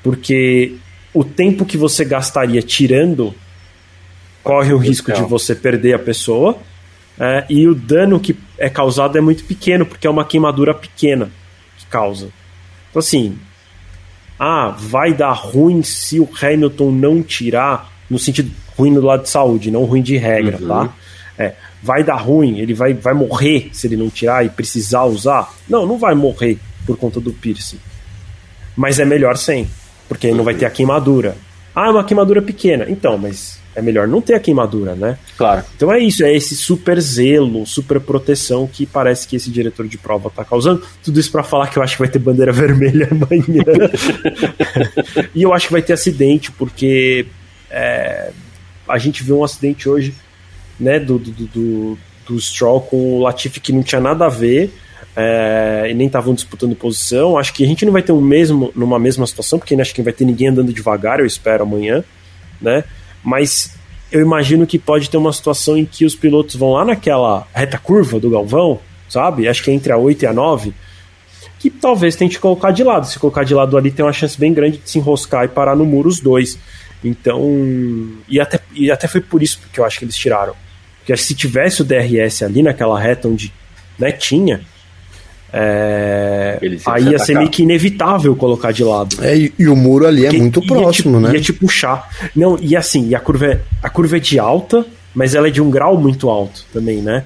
[0.03, 0.75] Porque
[1.15, 3.34] o tempo que você gastaria tirando
[4.43, 6.59] corre o risco de você perder a pessoa
[7.19, 11.32] é, e o dano que é causado é muito pequeno, porque é uma queimadura pequena
[11.75, 12.30] que causa.
[12.91, 13.36] Então, assim,
[14.39, 19.29] ah, vai dar ruim se o Hamilton não tirar, no sentido ruim do lado de
[19.29, 20.67] saúde, não ruim de regra, uhum.
[20.67, 20.93] tá?
[21.37, 25.53] É, vai dar ruim, ele vai, vai morrer se ele não tirar e precisar usar?
[25.67, 27.79] Não, não vai morrer por conta do piercing.
[28.75, 29.69] Mas é melhor sem,
[30.07, 31.35] porque não vai ter a queimadura.
[31.80, 32.86] Ah, é uma queimadura pequena.
[32.89, 35.17] Então, mas é melhor não ter a queimadura, né?
[35.38, 35.63] Claro.
[35.77, 39.97] Então é isso, é esse super zelo, super proteção que parece que esse diretor de
[39.97, 40.84] prova tá causando.
[41.01, 43.63] Tudo isso para falar que eu acho que vai ter bandeira vermelha amanhã.
[45.34, 47.27] e eu acho que vai ter acidente, porque
[47.71, 48.32] é,
[48.86, 50.13] a gente viu um acidente hoje,
[50.77, 54.69] né, do, do, do, do Stroll com o Latifi que não tinha nada a ver.
[55.16, 57.38] É, e nem estavam disputando posição.
[57.38, 59.99] Acho que a gente não vai ter um mesmo numa mesma situação, porque acho que
[59.99, 62.03] não vai ter ninguém andando devagar, eu espero amanhã,
[62.62, 62.84] né?
[63.24, 63.76] mas
[64.12, 67.78] eu imagino que pode ter uma situação em que os pilotos vão lá naquela reta
[67.78, 69.47] curva do Galvão, sabe?
[69.47, 70.74] Acho que é entre a 8 e a 9,
[71.60, 73.05] que talvez tente colocar de lado.
[73.05, 75.76] Se colocar de lado ali, tem uma chance bem grande de se enroscar e parar
[75.76, 76.57] no muro os dois.
[77.03, 77.41] Então,
[78.28, 80.55] e até, e até foi por isso que eu acho que eles tiraram.
[80.97, 83.53] Porque se tivesse o DRS ali naquela reta onde
[83.97, 84.62] né, tinha,
[85.52, 89.18] é, aí ia ser meio que inevitável colocar de lado.
[89.22, 91.34] É, e, e o muro ali é muito próximo, te, né?
[91.34, 92.08] Ia te puxar.
[92.36, 95.52] Não, e assim, e a curva, é, a curva é de alta, mas ela é
[95.52, 97.24] de um grau muito alto também, né?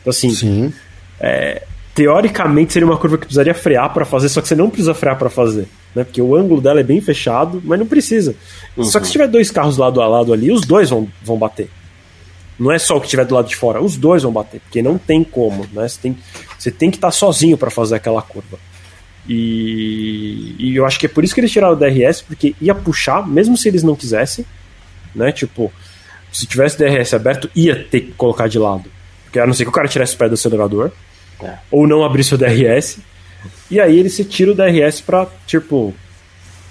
[0.00, 0.72] Então, assim, Sim.
[1.18, 1.62] É,
[1.94, 5.18] teoricamente seria uma curva que precisaria frear para fazer, só que você não precisa frear
[5.18, 6.04] para fazer, né?
[6.04, 8.36] Porque o ângulo dela é bem fechado, mas não precisa.
[8.76, 8.84] Uhum.
[8.84, 11.68] Só que se tiver dois carros lado a lado ali, os dois vão, vão bater.
[12.58, 14.82] Não é só o que estiver do lado de fora, os dois vão bater, porque
[14.82, 15.88] não tem como, né?
[15.88, 16.16] Você tem,
[16.58, 18.58] você tem que estar tá sozinho para fazer aquela curva.
[19.28, 22.74] E, e, eu acho que é por isso que eles tiraram o DRS, porque ia
[22.74, 24.44] puxar, mesmo se eles não quisessem,
[25.14, 25.32] né?
[25.32, 25.72] Tipo,
[26.30, 28.84] se tivesse DRS aberto, ia ter que colocar de lado.
[29.24, 30.92] Porque a não ser que o cara tirasse o pé do acelerador,
[31.42, 31.54] é.
[31.70, 32.98] ou não abrisse o DRS,
[33.70, 35.94] e aí ele se tira o DRS pra, tipo,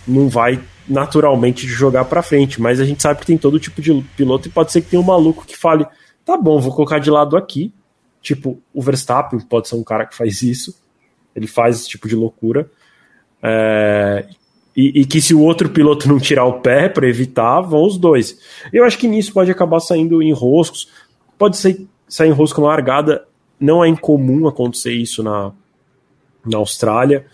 [0.07, 3.81] não vai naturalmente de jogar para frente, mas a gente sabe que tem todo tipo
[3.81, 5.85] de piloto e pode ser que tenha um maluco que fale:
[6.25, 7.73] tá bom, vou colocar de lado aqui,
[8.23, 10.81] Tipo, o Verstappen pode ser um cara que faz isso,
[11.35, 12.71] ele faz esse tipo de loucura.
[13.43, 14.25] É,
[14.73, 17.97] e, e, que se o outro piloto não tirar o pé para evitar, vão os
[17.97, 18.39] dois.
[18.71, 20.87] Eu acho que nisso pode acabar saindo enroscos.
[21.37, 23.27] Pode ser, sair enrosco na largada.
[23.59, 25.51] Não é incomum acontecer isso na,
[26.45, 27.25] na Austrália.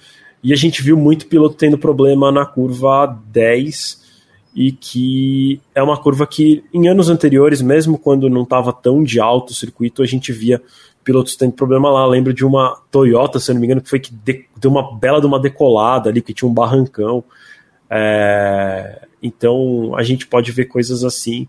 [0.43, 4.07] E a gente viu muito piloto tendo problema na curva 10
[4.55, 9.19] e que é uma curva que em anos anteriores, mesmo quando não estava tão de
[9.19, 10.61] alto o circuito, a gente via
[11.03, 12.05] pilotos tendo problema lá.
[12.05, 15.27] lembro de uma Toyota, se não me engano, que foi que deu uma bela de
[15.27, 17.23] uma decolada ali, que tinha um barrancão.
[17.89, 21.47] É, então a gente pode ver coisas assim.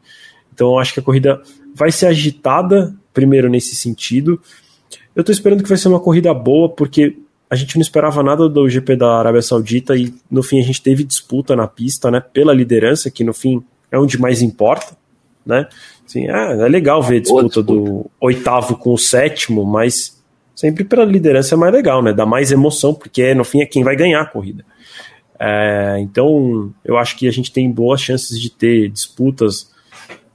[0.53, 1.41] Então eu acho que a corrida
[1.75, 4.41] vai ser agitada, primeiro nesse sentido.
[5.15, 7.17] Eu estou esperando que vai ser uma corrida boa, porque
[7.51, 10.81] a gente não esperava nada do GP da Arábia Saudita e no fim a gente
[10.81, 14.97] teve disputa na pista, né, pela liderança, que no fim é onde mais importa,
[15.45, 15.67] né?
[16.07, 20.23] Assim, é, é legal ver a disputa, disputa, do oitavo com o sétimo, mas
[20.55, 22.13] sempre pela liderança é mais legal, né?
[22.13, 24.65] Dá mais emoção, porque no fim é quem vai ganhar a corrida.
[25.39, 29.73] É, então, eu acho que a gente tem boas chances de ter disputas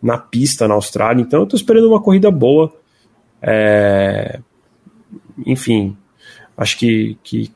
[0.01, 1.21] na pista na Austrália.
[1.21, 2.73] Então, eu estou esperando uma corrida boa.
[3.41, 4.39] É,
[5.45, 5.95] enfim,
[6.57, 7.51] acho que, que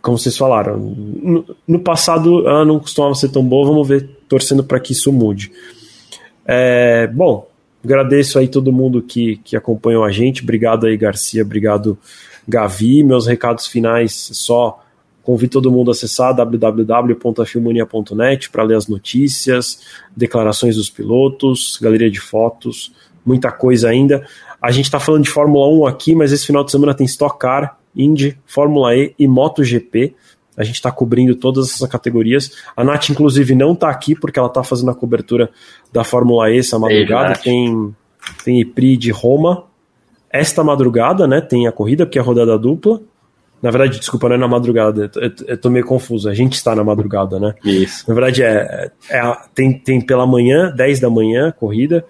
[0.00, 4.64] como vocês falaram, no, no, passado ela não costumava ser tão boa, vamos ver, torcendo
[4.64, 5.52] para que isso mude.
[6.44, 7.48] É, bom,
[7.84, 11.96] agradeço aí todo mundo que, que acompanhou a gente, obrigado aí Garcia, obrigado
[12.48, 14.82] Gavi, meus recados finais só
[15.22, 19.82] convido todo mundo a acessar www.afilmonia.net para ler as notícias,
[20.16, 22.92] declarações dos pilotos, galeria de fotos,
[23.24, 24.26] muita coisa ainda.
[24.60, 27.38] A gente está falando de Fórmula 1 aqui, mas esse final de semana tem Stock
[27.38, 30.14] Car, Indy, Fórmula E e MotoGP.
[30.56, 32.52] A gente está cobrindo todas essas categorias.
[32.76, 35.50] A Nath, inclusive, não está aqui porque ela está fazendo a cobertura
[35.92, 37.32] da Fórmula E essa madrugada.
[37.32, 37.96] Ei, tem,
[38.44, 39.64] tem EPRI de Roma.
[40.30, 41.40] Esta madrugada, né?
[41.40, 43.00] Tem a corrida, porque é a rodada dupla.
[43.62, 46.28] Na verdade, desculpa, não é na madrugada, eu, eu tô meio confuso.
[46.28, 47.54] A gente está na madrugada, né?
[47.64, 48.04] Isso.
[48.08, 52.04] Na verdade, é, é, tem, tem pela manhã, 10 da manhã, corrida.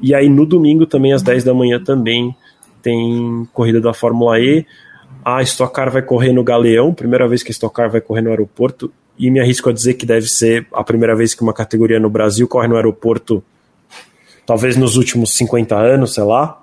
[0.00, 2.34] E aí no domingo também, às 10 da manhã, também
[2.80, 4.64] tem corrida da Fórmula E
[5.24, 8.22] a Stock Car vai correr no Galeão, primeira vez que a Stock Car vai correr
[8.22, 11.52] no aeroporto, e me arrisco a dizer que deve ser a primeira vez que uma
[11.52, 13.42] categoria no Brasil corre no aeroporto,
[14.46, 16.58] talvez nos últimos 50 anos, sei lá.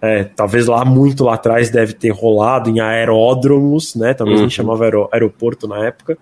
[0.00, 4.12] É, talvez lá muito lá atrás deve ter rolado em aeródromos, né?
[4.14, 4.46] Talvez uhum.
[4.46, 6.18] nem chamava aer aeroporto na época.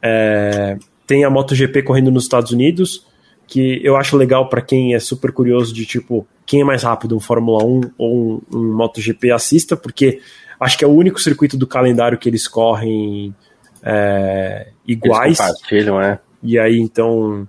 [0.00, 3.04] É, tem a MotoGP correndo nos Estados Unidos,
[3.48, 7.16] que eu acho legal para quem é super curioso de tipo quem é mais rápido,
[7.16, 10.20] um Fórmula 1 ou um, um MotoGP assista, porque
[10.60, 13.34] Acho que é o único circuito do calendário que eles correm
[13.82, 15.38] é, iguais.
[15.38, 16.18] Eles compartilham, é.
[16.42, 17.48] E aí, então,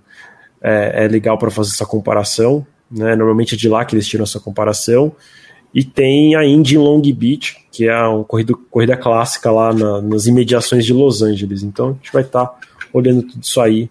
[0.62, 2.66] é, é legal para fazer essa comparação.
[2.90, 3.14] Né?
[3.14, 5.12] Normalmente é de lá que eles tiram essa comparação.
[5.74, 10.26] E tem a Indy Long Beach, que é uma corrida, corrida clássica lá na, nas
[10.26, 11.62] imediações de Los Angeles.
[11.62, 12.58] Então a gente vai estar tá
[12.92, 13.90] olhando tudo isso aí.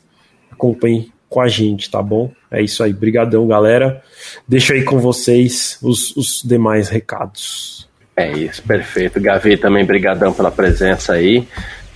[0.51, 2.31] Acompanhe com a gente, tá bom?
[2.51, 2.93] É isso aí.
[2.93, 4.03] Brigadão, galera.
[4.47, 7.89] Deixo aí com vocês os, os demais recados.
[8.15, 9.19] É isso, perfeito.
[9.19, 11.47] Gavi, também brigadão pela presença aí.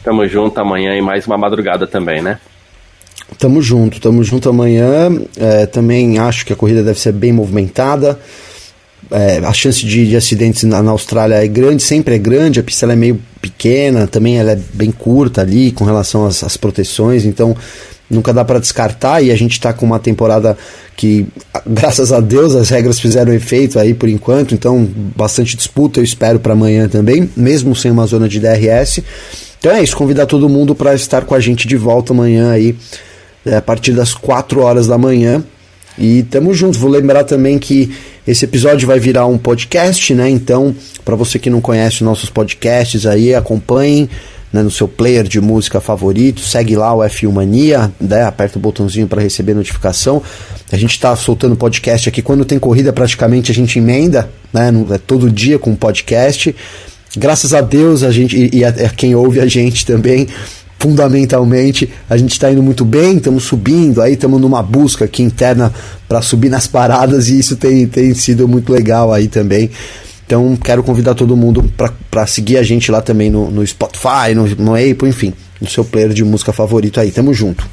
[0.03, 2.39] Tamo junto amanhã e mais uma madrugada também, né?
[3.39, 5.09] Tamo junto, tamo junto amanhã.
[5.35, 8.19] É, também acho que a corrida deve ser bem movimentada.
[9.11, 12.59] É, a chance de, de acidentes na, na, Austrália é grande, sempre é grande.
[12.59, 16.55] A pista é meio pequena, também ela é bem curta ali com relação às, às
[16.55, 17.25] proteções.
[17.25, 17.55] Então
[18.09, 20.57] nunca dá para descartar e a gente está com uma temporada
[20.95, 21.25] que,
[21.65, 26.39] graças a Deus, as regras fizeram efeito aí por enquanto, então bastante disputa eu espero
[26.39, 29.01] para amanhã também, mesmo sem uma zona de DRS.
[29.59, 32.75] Então é isso, convidar todo mundo para estar com a gente de volta amanhã aí,
[33.45, 35.43] é, a partir das 4 horas da manhã.
[35.97, 36.77] E tamo junto.
[36.77, 37.89] Vou lembrar também que
[38.27, 40.29] esse episódio vai virar um podcast, né?
[40.29, 40.75] Então,
[41.05, 44.09] para você que não conhece nossos podcasts aí, acompanhem
[44.55, 48.61] né, no seu player de música favorito, segue lá o F1 Mania, né, aperta o
[48.61, 50.23] botãozinho para receber notificação.
[50.71, 54.97] A gente está soltando podcast aqui quando tem corrida, praticamente a gente emenda, né, é
[54.97, 56.55] todo dia com podcast.
[57.17, 60.27] Graças a Deus a gente e, e a, a quem ouve a gente também
[60.79, 65.73] fundamentalmente a gente está indo muito bem, estamos subindo, aí estamos numa busca aqui interna
[66.07, 69.69] para subir nas paradas e isso tem, tem sido muito legal aí também.
[70.25, 71.63] Então quero convidar todo mundo
[72.09, 75.85] para seguir a gente lá também no, no Spotify, no, no Apple, enfim, no seu
[75.85, 77.11] player de música favorito aí.
[77.11, 77.65] Tamo junto.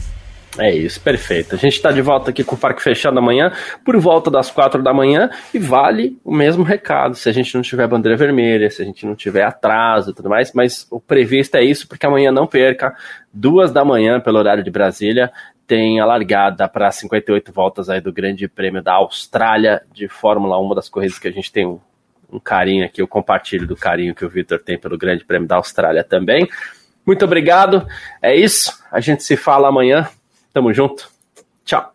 [0.58, 1.54] É isso, perfeito.
[1.54, 4.82] A gente está de volta aqui com o Parque Fechado amanhã, por volta das quatro
[4.82, 7.14] da manhã, e vale o mesmo recado.
[7.14, 10.28] Se a gente não tiver bandeira vermelha, se a gente não tiver atraso e tudo
[10.28, 12.94] mais, mas o previsto é isso, porque amanhã não perca,
[13.32, 15.32] duas da manhã, pelo horário de Brasília,
[15.66, 20.62] tem a largada para 58 voltas aí do Grande Prêmio da Austrália de Fórmula 1,
[20.62, 21.80] uma das corridas que a gente tem
[22.32, 25.56] um carinho aqui, eu compartilho do carinho que o Vitor tem pelo Grande Prêmio da
[25.56, 26.48] Austrália também.
[27.04, 27.86] Muito obrigado.
[28.20, 28.72] É isso.
[28.90, 30.08] A gente se fala amanhã.
[30.52, 31.10] Tamo junto.
[31.64, 31.91] Tchau.